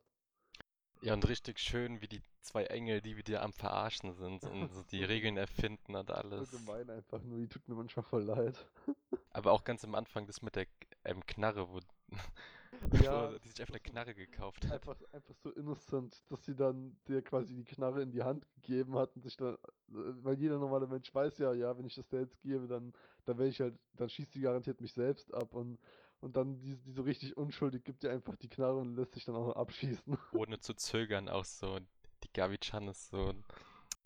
[1.04, 4.82] Ja, und richtig schön, wie die zwei Engel, die wieder am Verarschen sind und so
[4.84, 6.50] die Regeln erfinden und alles.
[6.50, 8.56] So gemein einfach nur, die tut mir manchmal voll leid.
[9.30, 10.66] Aber auch ganz am Anfang das mit der
[11.04, 11.80] ähm, Knarre, wo,
[13.02, 14.72] Ja, die sich einfach eine Knarre gekauft hat.
[14.72, 18.94] Einfach, einfach so innocent, dass sie dann dir quasi die Knarre in die Hand gegeben
[18.96, 19.56] hat und sich dann,
[19.88, 22.92] weil jeder normale Mensch weiß ja, ja, wenn ich das der jetzt gebe, dann,
[23.26, 25.78] dann werde ich halt, dann schießt sie garantiert mich selbst ab und,
[26.24, 29.26] und dann die, die so richtig unschuldig gibt dir einfach die Knarre und lässt sich
[29.26, 30.16] dann auch noch abschießen.
[30.32, 31.78] Ohne zu zögern auch so.
[32.22, 33.34] Die Gabi Chan ist so,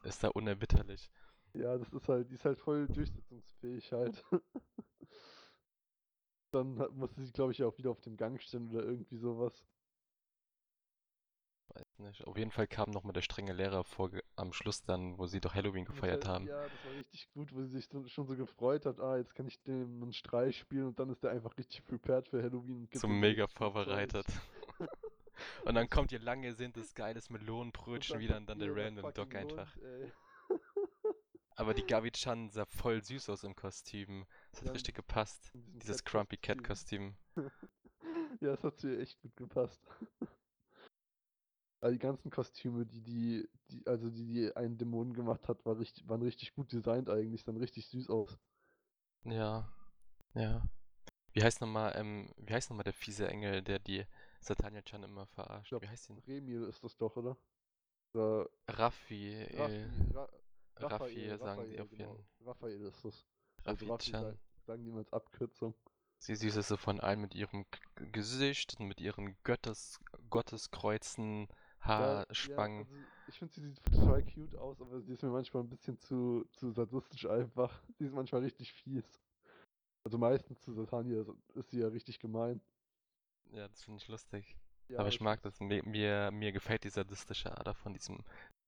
[0.03, 1.13] ist da unerbitterlich.
[1.55, 4.25] Ja, das ist halt, die ist halt voll durchsetzungsfähig halt.
[6.51, 9.65] Dann musste sie, glaube ich, auch wieder auf dem Gang stehen oder irgendwie sowas.
[11.99, 12.25] Nicht.
[12.27, 15.55] Auf jeden Fall kam nochmal der strenge Lehrer vor am Schluss dann, wo sie doch
[15.55, 16.47] Halloween gefeiert halt- haben.
[16.47, 19.35] Ja, das war richtig gut, wo sie sich so, schon so gefreut hat, ah, jetzt
[19.35, 22.89] kann ich dem einen Streich spielen und dann ist der einfach richtig prepared für Halloween
[22.93, 24.27] So mega vorbereitet.
[25.65, 29.73] Und dann kommt ihr lang ersehntes geiles Melonenbrötchen wieder und dann der random Dog einfach.
[29.77, 30.13] Hund, ey.
[31.55, 34.27] Aber die Gabi Chan sah voll süß aus im Kostüm.
[34.51, 35.51] Das hat Ja, richtig gepasst.
[35.55, 36.11] Dieses Cat-Kostüm.
[36.11, 37.17] Crumpy Cat Kostüm.
[38.41, 39.81] Ja, das hat zu ihr echt gut gepasst.
[41.81, 45.79] Also die ganzen Kostüme, die die, die also die die einen Dämonen gemacht hat, war
[45.79, 48.39] richtig, waren richtig gut designt eigentlich, sahen richtig süß aus.
[49.25, 49.69] Ja,
[50.35, 50.69] ja.
[51.33, 54.05] Wie heißt nochmal, ähm, wie heißt nochmal der fiese Engel, der die
[54.41, 55.69] Satania Chan immer verarscht?
[55.69, 56.19] glaub, Wie heißt ihn?
[56.27, 57.37] Remil ist das doch, oder?
[58.15, 60.29] Oder Raffi, Raffi, Ra
[60.77, 62.25] Raffi, Raphael, sagen die auf jeden genau.
[62.41, 63.27] Raphael ist das.
[63.65, 64.23] Raffi Raffi Chan.
[64.23, 65.75] sagen, sagen die immer als Abkürzung.
[66.21, 67.65] Sie süß ist so von allen mit ihrem
[68.13, 70.01] Gesicht und mit ihren Göttes,
[70.31, 71.49] Gotteskreuzen,
[71.81, 72.79] Haarspangen.
[72.79, 75.69] Ja, also ich finde, sie sieht total cute aus, aber sie ist mir manchmal ein
[75.69, 77.83] bisschen zu, zu sadistisch einfach.
[77.99, 79.21] Sie ist manchmal richtig fies.
[80.05, 82.61] Also meistens zu Satania ist, ist sie ja richtig gemein.
[83.53, 84.57] Ja, das finde ich lustig.
[84.89, 85.61] Ja, aber ich mag das.
[85.61, 88.19] Mir, mir, mir gefällt die sadistische Ader von diesem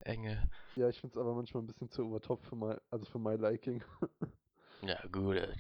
[0.01, 0.43] Engel.
[0.77, 3.41] Ja, ich finde es aber manchmal ein bisschen zu overtop für mein, also für mein
[3.41, 3.83] Liking.
[4.83, 5.55] Ja, gut, äh,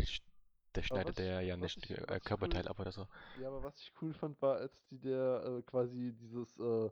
[0.74, 3.06] der schneidet der ja nicht ich- äh, ich Körperteile cool- ab oder so.
[3.38, 6.90] Ja, aber was ich cool fand, war, als die der äh, quasi dieses äh,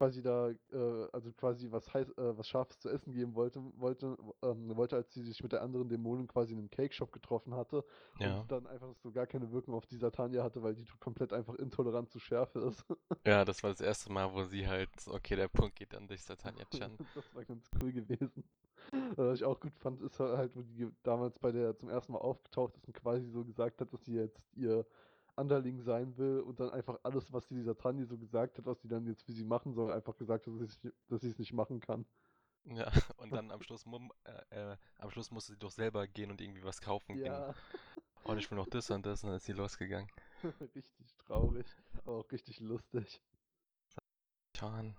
[0.00, 4.16] quasi da, äh, also quasi was heiß, äh, was Scharfes zu essen geben wollte, wollte,
[4.40, 7.54] ähm, wollte, als sie sich mit der anderen Dämonin quasi in einem Cake Shop getroffen
[7.54, 7.84] hatte
[8.18, 8.40] Ja.
[8.40, 11.54] und dann einfach so gar keine Wirkung auf die Satania hatte, weil die komplett einfach
[11.56, 12.82] intolerant zu Schärfe ist.
[13.26, 16.22] Ja, das war das erste Mal, wo sie halt, okay, der Punkt geht an dich,
[16.22, 16.96] Satania-chan.
[17.14, 18.42] das war ganz cool gewesen.
[19.16, 22.20] Was ich auch gut fand, ist halt, wo die damals bei der zum ersten Mal
[22.20, 24.86] aufgetaucht ist und quasi so gesagt hat, dass sie jetzt ihr
[25.36, 28.80] Underling sein will und dann einfach alles, was die dieser Tanja so gesagt hat, was
[28.80, 30.52] sie dann jetzt für sie machen soll, einfach gesagt hat,
[31.08, 32.04] dass sie es nicht machen kann.
[32.64, 36.30] Ja, und dann am Schluss, mum- äh, äh, am Schluss musste sie doch selber gehen
[36.30, 37.32] und irgendwie was kaufen gehen.
[37.32, 37.54] Ja,
[38.24, 40.10] Und ich will noch das und das und dann ist sie losgegangen.
[40.74, 41.66] richtig traurig,
[42.04, 43.20] aber auch richtig lustig.
[44.54, 44.94] Chan.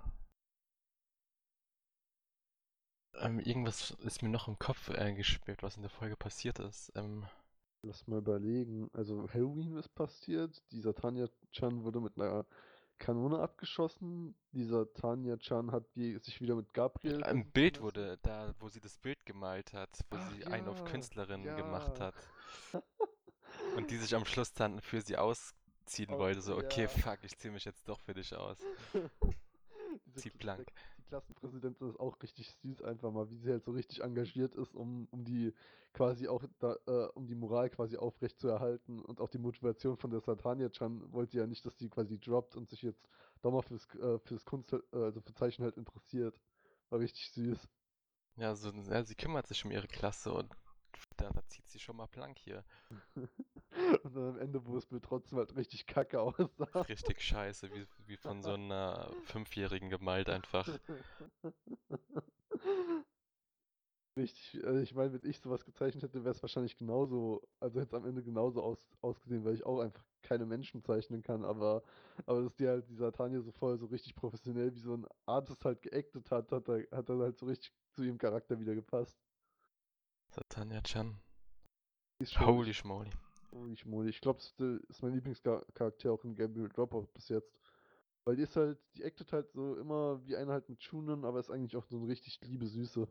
[3.14, 6.92] Ähm, irgendwas ist mir noch im Kopf äh, gespielt, was in der Folge passiert ist.
[6.96, 7.26] Ähm,
[7.84, 8.90] Lass mal überlegen.
[8.94, 10.62] Also Halloween ist passiert.
[10.72, 12.46] Dieser Tanja-chan wurde mit einer
[13.00, 14.36] Kanone abgeschossen.
[14.52, 17.24] Dieser Tanja-chan hat die, sich wieder mit Gabriel.
[17.24, 17.84] ein Bild lassen.
[17.84, 21.44] wurde da, wo sie das Bild gemalt hat, wo Ach sie einen auf ja, Künstlerin
[21.44, 21.56] ja.
[21.56, 22.14] gemacht hat.
[23.76, 26.42] Und die sich am Schluss dann für sie ausziehen Aus- wollte.
[26.42, 26.88] So, okay, ja.
[26.88, 28.60] fuck, ich zieh mich jetzt doch für dich aus.
[30.16, 30.68] Zieh blank.
[31.12, 35.09] Klassenpräsidentin ist auch richtig süß, einfach mal, wie sie halt so richtig engagiert ist, um,
[35.12, 35.53] um die
[35.91, 39.97] quasi auch da, äh, um die Moral quasi aufrecht zu erhalten und auch die Motivation
[39.97, 43.09] von der Satania-chan wollte ja nicht, dass die quasi droppt und sich jetzt
[43.41, 46.39] doch mal fürs, äh, fürs Kunst, äh, also für Zeichen halt interessiert.
[46.89, 47.68] War richtig süß.
[48.38, 50.49] Ja, so, ja, sie kümmert sich um ihre Klasse und
[51.18, 52.64] da, da zieht sie schon mal blank hier.
[54.04, 56.82] Und dann am Ende, wo es mir trotzdem halt richtig kacke aussah.
[56.82, 60.68] Richtig scheiße, wie, wie von so einer Fünfjährigen gemalt einfach.
[64.18, 67.95] Richtig, äh, ich meine, wenn ich sowas gezeichnet hätte, wäre es wahrscheinlich genauso, also hätte
[67.95, 71.82] es am Ende genauso aus, ausgesehen, weil ich auch einfach keine Menschen zeichnen kann, aber,
[72.26, 75.64] aber dass die halt dieser Tanja so voll so richtig professionell wie so ein Artist
[75.64, 79.18] halt geactet hat, hat er, hat er halt so richtig zu ihrem Charakter wieder gepasst.
[82.20, 83.10] Ist schon Holy schmoly.
[83.52, 84.10] holy schmoly.
[84.10, 84.54] Ich glaube, das
[84.90, 87.52] ist mein Lieblingscharakter auch in Gabriel Dropout bis jetzt.
[88.24, 91.40] Weil die ist halt, die actet halt so immer wie einer halt mit Schunen, aber
[91.40, 93.08] ist eigentlich auch so eine richtig liebe Süße.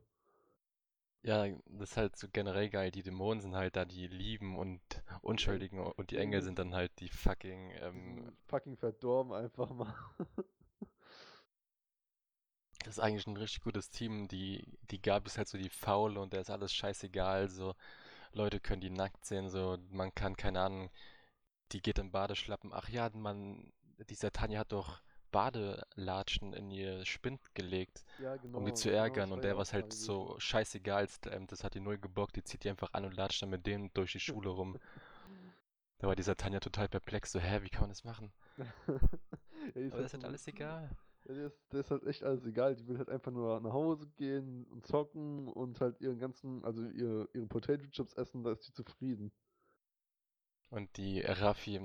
[1.23, 2.91] Ja, das ist halt so generell geil.
[2.91, 4.81] Die Dämonen sind halt da die Lieben und
[5.23, 9.95] Unschuldigen und die Engel Engel sind dann halt die fucking, ähm, fucking verdorben einfach mal.
[12.85, 14.29] das ist eigentlich ein richtig gutes Team.
[14.29, 17.49] Die, die Gabi ist halt so die Faule und der ist alles scheißegal.
[17.49, 17.75] So,
[18.33, 20.91] Leute können die nackt sehen, so, man kann, keine Ahnung,
[21.73, 22.73] die geht im Badeschlappen.
[22.73, 23.73] Ach ja, man,
[24.09, 28.05] dieser Tanja hat doch Badelatschen in ihr Spind gelegt.
[28.19, 28.59] Ja, genau.
[28.59, 31.27] um die zu genau, ärgern das und war der was auch halt so scheißegal ist,
[31.27, 33.67] ähm, das hat die null gebockt, die zieht die einfach an und latscht dann mit
[33.67, 34.79] dem durch die Schule rum.
[35.99, 38.33] Da war dieser Tanja total perplex, so, hä, wie kann man das machen?
[38.57, 40.97] ja, Aber das ist halt alles egal.
[41.31, 42.75] Ja, der ist, der ist halt echt alles egal.
[42.75, 46.83] Die will halt einfach nur nach Hause gehen und zocken und halt ihren ganzen, also
[46.85, 49.33] ihre, ihre Potato Chips essen, da ist sie zufrieden.
[50.71, 51.81] Und die Raffi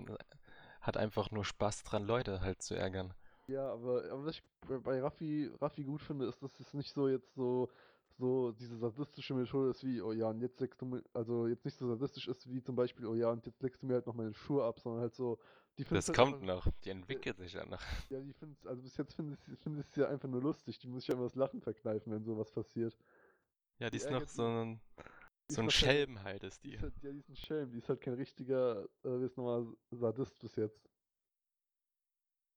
[0.82, 3.14] hat einfach nur Spaß dran, Leute halt zu ärgern.
[3.48, 4.44] Ja, aber, aber was ich
[4.84, 7.70] bei- Raffi, Raffi gut finde, ist, dass es nicht so jetzt so,
[8.18, 11.64] so diese sadistische Methode ist wie, oh ja, und jetzt leckst du mir, also jetzt
[11.66, 14.08] nicht so sadistisch ist wie zum Beispiel, oh ja, und jetzt leckst du mir halt
[14.08, 15.38] noch meine Schuhe ab, sondern halt so,
[15.90, 17.82] Das halt kommt einfach, noch, die entwickelt sich ja noch.
[18.10, 20.80] Ja, die find's, also bis jetzt finde ich, finde ich es ja einfach nur lustig.
[20.80, 22.98] Die muss sich ja immer das Lachen verkneifen, wenn sowas passiert.
[23.80, 24.82] Ja, die Die ist noch so ein,
[25.50, 26.76] Die so ein Schelm halt, ist Die die.
[26.76, 29.38] ist halt, ja, die ist ein Schelm, die ist halt kein richtiger, äh, wie ist
[29.38, 30.90] nochmal, Sadist bis jetzt.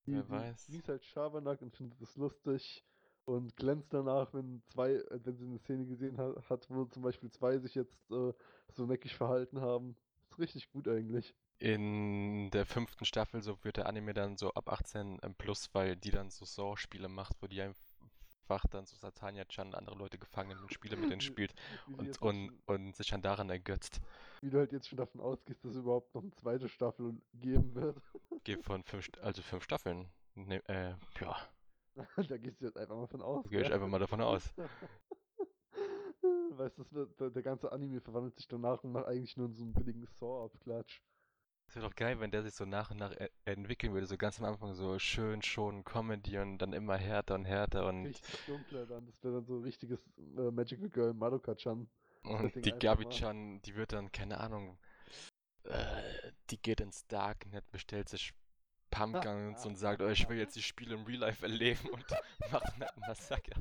[0.07, 0.67] Die, Wer die, weiß.
[0.67, 2.85] Die ist halt Schabernack und findet es lustig
[3.25, 7.03] und glänzt danach, wenn zwei, äh, wenn sie eine Szene gesehen hat, hat wo zum
[7.03, 8.33] Beispiel zwei sich jetzt äh,
[8.73, 9.97] so neckig verhalten haben.
[10.31, 11.35] Ist richtig gut eigentlich.
[11.61, 15.97] In der fünften Staffel so wird der Anime dann so ab 18 ähm, plus, weil
[15.97, 20.63] die dann so Saw-Spiele macht, wo die einfach dann so Satania-chan andere Leute gefangen nimmt
[20.63, 21.55] und Spiele mit denen spielt
[21.87, 24.01] Wie, und, und, schon, und sich dann daran ergötzt.
[24.41, 27.75] wie du halt jetzt schon davon ausgehst, dass es überhaupt noch eine zweite Staffel geben
[27.75, 28.01] wird.
[28.45, 30.09] Gehe von fünf, also fünf Staffeln.
[30.35, 31.37] Ne, äh, ja,
[32.29, 33.49] da gehst du jetzt einfach mal von aus.
[33.49, 34.55] gehe ich einfach mal davon aus.
[36.51, 39.55] Weißt du, der, der ganze Anime verwandelt sich dann nach und nach eigentlich nur in
[39.55, 41.03] so einen billigen Saw-Abklatsch.
[41.69, 44.07] Es wäre doch geil, wenn der sich so nach und nach e entwickeln würde.
[44.07, 48.07] So ganz am Anfang so schön, schon Comedy und dann immer härter und härter und,
[48.07, 49.05] Richtig dunkler dann.
[49.05, 51.87] Das wäre dann so ein richtiges äh, Magical Girl Madoka-chan.
[52.23, 54.79] und die Gabi-chan, die wird dann, keine Ahnung,
[55.65, 58.33] äh, die geht ins Darknet, bestellt sich
[58.91, 62.05] Pumpguns und sagt, oh, ich will jetzt die Spiele im Real Life erleben und
[62.51, 63.61] macht einen Massaker.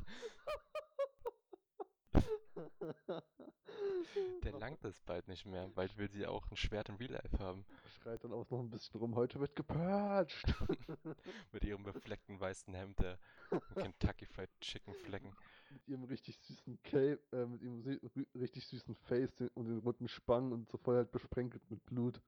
[4.42, 5.68] Der langt es bald nicht mehr.
[5.68, 7.64] Bald will sie auch ein Schwert im Real Life haben.
[8.02, 10.54] Schreit dann auch noch ein bisschen rum, heute wird gepurged.
[11.52, 13.18] Mit ihrem befleckten weißen Hemd, der
[13.74, 15.34] Kentucky Fried Chicken Flecken.
[15.70, 17.82] mit ihrem richtig süßen Cape, äh, mit ihrem
[18.34, 22.20] richtig süßen Face und den roten Spangen und so voll halt besprenkelt mit Blut.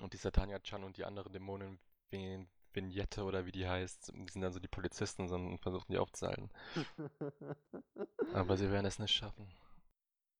[0.00, 1.78] Und die Satania Chan und die andere Dämonin
[2.10, 5.98] Vin Vignette oder wie die heißt, die sind dann so die Polizisten und versuchen die
[5.98, 6.50] aufzuhalten.
[8.34, 9.46] Aber sie werden es nicht schaffen.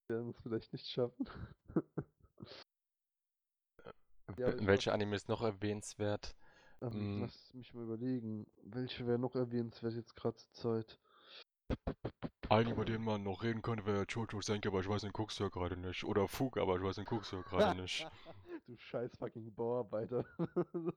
[0.08, 1.26] Wir werden es vielleicht nicht schaffen.
[4.36, 6.34] Ja, W- ich Welche Anime ist noch erwähnenswert?
[6.82, 7.20] Ähm, Mm.
[7.22, 8.46] Lass mich mal überlegen.
[8.62, 10.98] Welche wäre noch erwähnenswert jetzt gerade zur Zeit?
[12.48, 15.38] Ein, über den man noch reden könnte, wäre Jojo Senki, aber ich weiß, den guckst
[15.40, 16.04] du ja gerade nicht.
[16.04, 18.06] Oder Fug, aber ich weiß, den guckst du ja gerade nicht.
[18.66, 20.24] du scheiß fucking Bauarbeiter.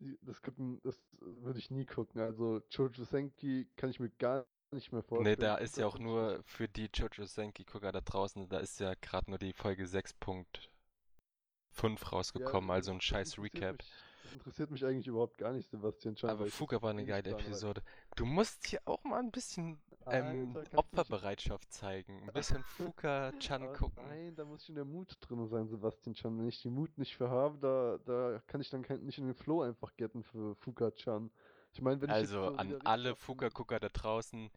[0.00, 2.20] Die, das gucken, das würde ich nie gucken.
[2.20, 5.38] Also Jojo Senki kann ich mir gar nicht mehr vorstellen.
[5.38, 8.94] Nee, da ist ja auch nur für die Jojo Senki-Gucker da draußen, da ist ja
[9.00, 13.78] gerade nur die Folge 6.5 rausgekommen, Ja, also ein scheiß Recap.
[13.78, 16.30] Mich, das interessiert mich eigentlich überhaupt gar nicht, Sebastian Chan.
[16.30, 17.82] Aber Fuga war eine geile Episode.
[18.16, 22.22] Du musst hier auch mal ein bisschen ähm, Alter, Opferbereitschaft zeigen.
[22.22, 24.04] Ein bisschen Fuga-chan Aber gucken.
[24.06, 26.38] Nein, da muss schon der Mut drin sein, Sebastian Chan.
[26.38, 29.26] Wenn ich den Mut nicht für habe, da, da kann ich dann kein, nicht in
[29.26, 31.30] den Flow einfach getten für Fuka-Chan.
[31.72, 34.50] Ich meine, wenn ich Also so an alle Fuga-Gucker da draußen,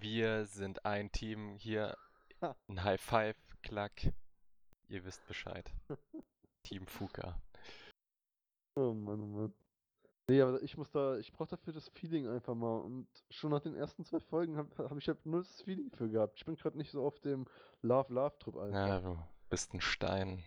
[0.00, 1.56] wir sind ein Team.
[1.58, 1.96] Hier
[2.40, 2.56] Ha.
[2.68, 4.12] ein High Five, Klack.
[4.88, 5.70] Ihr wisst Bescheid.
[6.64, 7.40] Team Fuga.
[8.74, 9.54] Oh Mann, oh Mann.
[10.28, 12.78] Nee, aber ich muss da, ich brauche dafür das Feeling einfach mal.
[12.78, 16.08] Und schon nach den ersten zwei Folgen habe hab ich halt null das Feeling für
[16.08, 16.38] gehabt.
[16.38, 17.46] Ich bin gerade nicht so auf dem
[17.82, 18.86] Love-Love-Trip einfach.
[18.86, 19.18] Ja, du
[19.50, 20.42] bist ein Stein.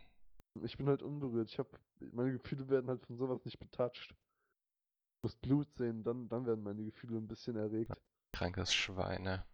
[0.63, 1.49] Ich bin halt unberührt.
[1.49, 1.69] Ich habe,
[2.13, 4.11] meine Gefühle werden halt von sowas nicht betatscht.
[4.11, 7.91] Ich muss Blut sehen, dann, dann werden meine Gefühle ein bisschen erregt.
[8.31, 9.45] Krankes Schwein, ne?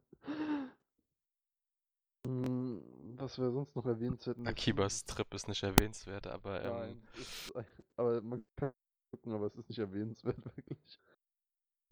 [2.25, 2.81] Hm,
[3.19, 4.39] Was wäre sonst noch erwähnenswert?
[4.47, 7.53] Akibas Trip ist nicht erwähnenswert, aber ähm, Nein, ist,
[7.97, 8.73] aber man kann
[9.13, 10.99] gucken, aber es ist nicht erwähnenswert, wirklich.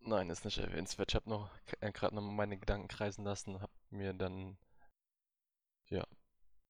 [0.01, 1.11] nein, ist nicht erwähnenswert.
[1.12, 1.51] Ich habe noch
[1.81, 4.57] äh, gerade noch mal meine Gedanken kreisen lassen, hab mir dann
[5.89, 6.05] ja,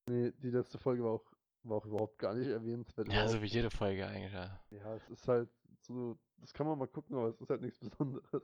[0.07, 1.31] Nee, die letzte Folge war auch,
[1.63, 3.07] war auch überhaupt gar nicht erwähnenswert.
[3.07, 4.59] ja, so wie jede Folge eigentlich, ja.
[4.71, 5.49] Ja, es ist halt
[5.81, 8.43] so, das kann man mal gucken, aber es ist halt nichts Besonderes.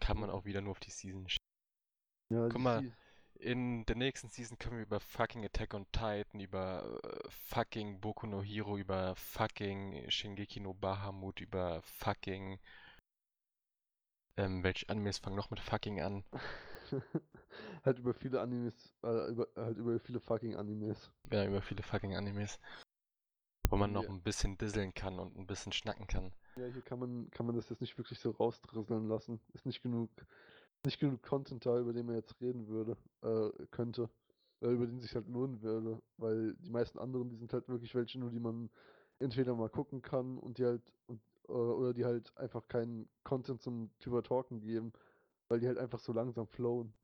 [0.00, 1.38] Kann man auch wieder nur auf die Season sch-
[2.30, 2.82] Ja, Guck mal,
[3.40, 8.26] In der nächsten Season können wir über fucking Attack on Titan, über äh, fucking Boku
[8.26, 12.58] no Hero, über fucking Shingeki no Bahamut, über fucking.
[14.36, 16.24] Ähm, welche Animes fangen noch mit fucking an?
[17.84, 21.10] halt über viele Animes, äh, über, halt über viele fucking Animes.
[21.30, 22.58] Ja, über viele fucking Animes.
[23.68, 24.10] Wo man noch Ja.
[24.10, 26.32] ein bisschen disseln kann und ein bisschen schnacken kann.
[26.56, 29.40] Ja, hier kann man, kann man das jetzt nicht wirklich so rausdrisseln lassen.
[29.54, 30.10] Ist nicht genug,
[30.84, 34.10] nicht genug Content da, über den man jetzt reden würde, äh, könnte.
[34.60, 36.00] Äh, über den sich halt lohnen würde.
[36.16, 38.70] Weil die meisten anderen, die sind halt wirklich welche nur, die man
[39.18, 43.62] entweder mal gucken kann und die halt, und, äh, oder die halt einfach keinen Content
[43.62, 44.92] zum drüber talken geben,
[45.48, 46.94] weil die halt einfach so langsam flowen.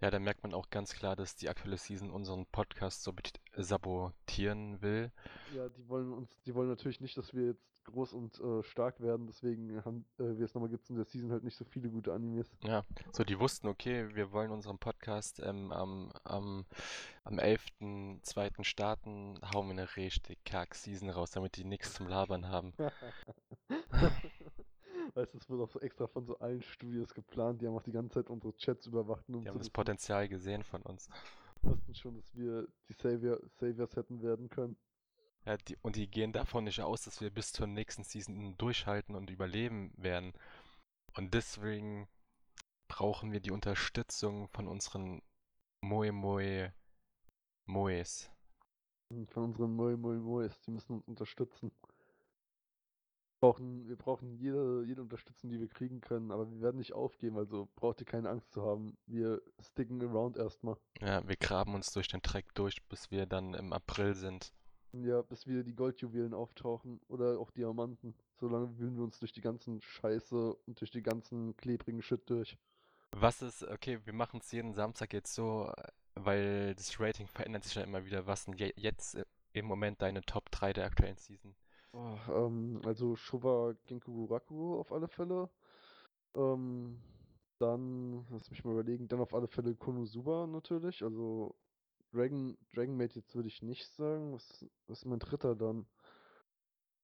[0.00, 3.40] Ja, da merkt man auch ganz klar, dass die aktuelle Season unseren Podcast so bet-
[3.54, 5.12] sabotieren will.
[5.54, 9.00] Ja, die wollen uns, die wollen natürlich nicht, dass wir jetzt groß und äh, stark
[9.00, 11.90] werden, deswegen haben äh, wir es nochmal gibt in der Season halt nicht so viele
[11.90, 12.50] gute Animes.
[12.62, 16.66] Ja, so die wussten, okay, wir wollen unseren Podcast ähm, am, am,
[17.24, 18.64] am 11.02.
[18.64, 22.72] starten, hauen wir eine richtig kack Season raus, damit die nichts zum Labern haben.
[25.14, 27.82] weißt du, es wurde auch so extra von so allen Studios geplant, die haben auch
[27.82, 31.08] die ganze Zeit unsere Chats überwacht, um Die haben das Potenzial gesehen von uns.
[31.62, 34.76] wussten schon, dass wir die Savior, Saviors hätten werden können.
[35.44, 39.14] Ja, die, und die gehen davon nicht aus, dass wir bis zur nächsten Season durchhalten
[39.14, 40.32] und überleben werden.
[41.16, 42.08] Und deswegen
[42.88, 45.22] brauchen wir die Unterstützung von unseren
[45.82, 46.72] Moe Moe
[47.66, 48.30] Moes.
[49.28, 51.72] Von unseren Moi Moi Mois, die müssen uns unterstützen.
[53.40, 56.92] Wir brauchen, wir brauchen jede, jede Unterstützung, die wir kriegen können, aber wir werden nicht
[56.92, 58.98] aufgeben, also braucht ihr keine Angst zu haben.
[59.06, 60.76] Wir sticken around erstmal.
[61.00, 64.52] Ja, wir graben uns durch den Dreck durch, bis wir dann im April sind.
[64.92, 68.14] Ja, bis wieder die Goldjuwelen auftauchen oder auch Diamanten.
[68.34, 72.58] Solange wühlen wir uns durch die ganzen Scheiße und durch die ganzen klebrigen Shit durch.
[73.12, 75.72] Was ist, okay, wir machen es jeden Samstag jetzt so,
[76.14, 78.26] weil das Rating verändert sich ja immer wieder.
[78.26, 79.24] Was sind je, jetzt äh,
[79.54, 81.54] im Moment deine Top 3 der aktuellen Season?
[81.92, 85.50] Oh, ähm, also Showa Genku Raku auf alle Fälle.
[86.36, 87.00] Ähm,
[87.58, 91.02] dann, lass mich mal überlegen, dann auf alle Fälle Konosuba natürlich.
[91.04, 91.56] Also
[92.12, 94.32] Dragon, Dragon Maid jetzt würde ich nicht sagen.
[94.34, 95.86] Was, was ist mein dritter dann?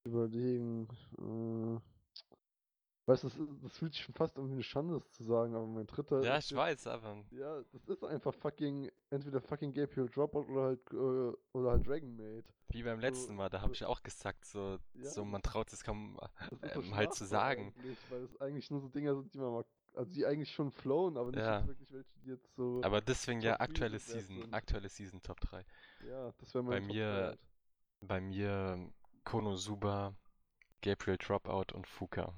[0.05, 0.87] Überlegen.
[1.19, 1.96] Äh,
[3.07, 5.65] Weißt du, das, das fühlt sich schon fast irgendwie eine Schande, das zu sagen, aber
[5.65, 10.41] mein dritter Ja, ich weiß, aber Ja, das ist einfach fucking, entweder fucking Gabriel Dropout
[10.51, 12.45] oder halt, äh, oder halt Dragon Maid.
[12.67, 15.85] wie beim letzten Mal, da habe ich auch gesagt, so, Ja, so man traut es
[15.85, 16.19] kaum
[16.61, 17.73] ist so ähm, halt zu sagen.
[18.09, 21.15] Weil es eigentlich nur so Dinger sind, die man mal, also die eigentlich schon flowen,
[21.15, 21.65] aber nicht Ja.
[21.65, 24.53] wirklich welche, die jetzt so, Aber deswegen ja 3 aktuelle Season, sind.
[24.53, 25.65] aktuelle Season Top 3.
[26.05, 27.39] ja, das wäre bei mein Top mir- drei halt.
[28.01, 28.91] Bei mir
[29.23, 30.13] Konosuba,
[30.81, 32.33] Gabriel Dropout und Fuka.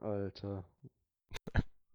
[0.00, 0.64] Alter.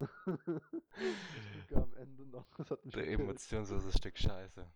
[0.00, 3.20] gucke am Ende noch, das hat mich Der gekillt.
[3.20, 4.66] emotionslose Stück Scheiße.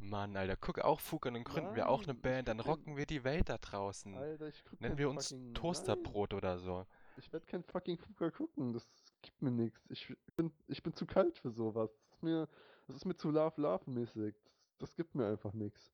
[0.00, 3.06] Mann, Alter, guck auch Fuka, dann gründen wir auch eine Nein, Band, dann rocken wir
[3.06, 4.14] die Welt da draußen.
[4.14, 6.86] Alter, ich guck Nennen wir uns fucking, nein, Toasterbrot oder so.
[7.16, 8.88] ich werde kein fucking Fuka gucken, das
[9.22, 9.80] gibt mir nichts.
[9.90, 11.90] Ich bin, ich bin zu kalt für sowas.
[12.02, 12.48] Das ist mir,
[12.86, 14.34] das ist mir zu Love Love mäßig.
[14.44, 15.92] Das, das gibt mir einfach nichts.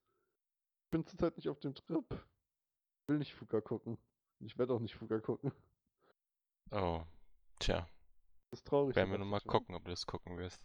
[0.84, 2.04] Ich bin zurzeit nicht auf dem Trip.
[2.10, 3.98] Ich will nicht Fuka gucken.
[4.40, 5.52] Ich werde auch nicht Fuka gucken.
[6.70, 7.02] Oh,
[7.58, 7.86] tja,
[8.50, 8.96] Das ist traurig.
[8.96, 10.62] werden wir nochmal gucken, ob du das gucken wirst.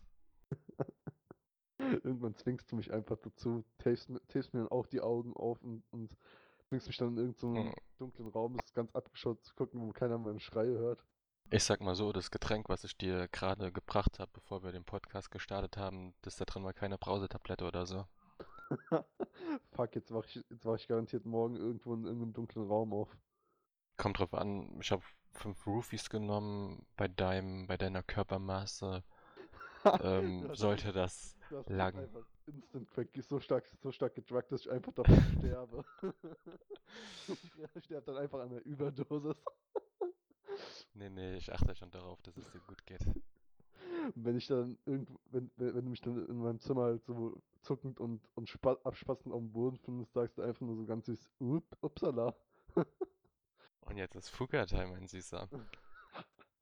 [1.80, 5.62] Irgendwann zwingst du mich einfach dazu, tapest, mi- tapest mir dann auch die Augen auf
[5.64, 6.16] und, und
[6.68, 7.74] zwingst mich dann in irgendeinem Mhm.
[7.98, 11.04] dunklen Raum, das ist ganz abgeschaut zu gucken, wo keiner meine Schreie hört.
[11.50, 14.86] Ich sag mal so, das Getränk, was ich dir gerade gebracht habe, bevor wir den
[14.86, 18.06] Podcast gestartet haben, das da drin war keine Brausetablette oder so.
[19.72, 23.16] Fuck, jetzt wach ich, jetzt wach ich garantiert morgen irgendwo in irgendeinem dunklen Raum auf.
[24.02, 29.04] Kommt drauf an, ich habe fünf Roofies genommen, bei deinem, bei deiner Körpermaße
[30.02, 31.96] ähm, Du hast sollte das du lang.
[31.96, 35.86] einfach instant crack, so stark, so stark gedruckt, dass ich einfach davon sterbe.
[37.76, 39.38] ich sterbe dann einfach an der Überdosis.
[40.96, 43.06] Nee, nee, ich achte schon darauf, dass es dir gut geht.
[44.16, 47.40] Wenn ich dann irgendwo, wenn, wenn, wenn du mich dann in meinem Zimmer halt so
[47.62, 51.06] zuckend und, und spa abspassend auf dem Boden findest, sagst du einfach nur so ganz
[51.06, 52.36] süß, Up, upsala.
[53.92, 55.50] Und jetzt ist Fuga-Time, mein Süßer.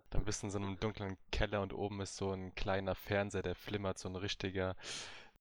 [0.10, 3.44] Dann bist du in so einem dunklen Keller und oben ist so ein kleiner Fernseher,
[3.44, 4.76] der flimmert, so ein richtiger.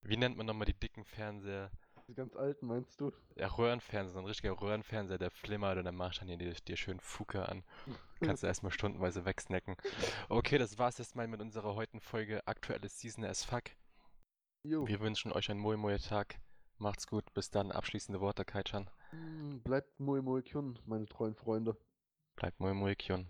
[0.02, 1.70] Wie nennt man nochmal die dicken Fernseher?
[2.06, 3.10] Die ganz alten, meinst du?
[3.36, 6.76] Ja, Röhrenfernseher, so ein richtiger Röhrenfernseher, der flimmert und dann machst du dann dir, dir
[6.76, 7.64] schön Fuka an.
[8.20, 9.74] Kannst du erstmal stundenweise wegsnacken.
[10.28, 13.64] Okay, das war's jetzt mal mit unserer heutigen Folge Aktuelles Season as Fuck.
[14.62, 16.38] Jo, Wir wünschen euch einen Moe Moe Tag.
[16.76, 17.72] Macht's gut, bis dann.
[17.72, 18.90] Abschließende Worte, Kaichan.
[19.12, 21.76] Mm, bleibt Moe Moe Kyun, meine treuen Freunde.
[22.36, 23.28] Bleibt Moe Moe Kyun.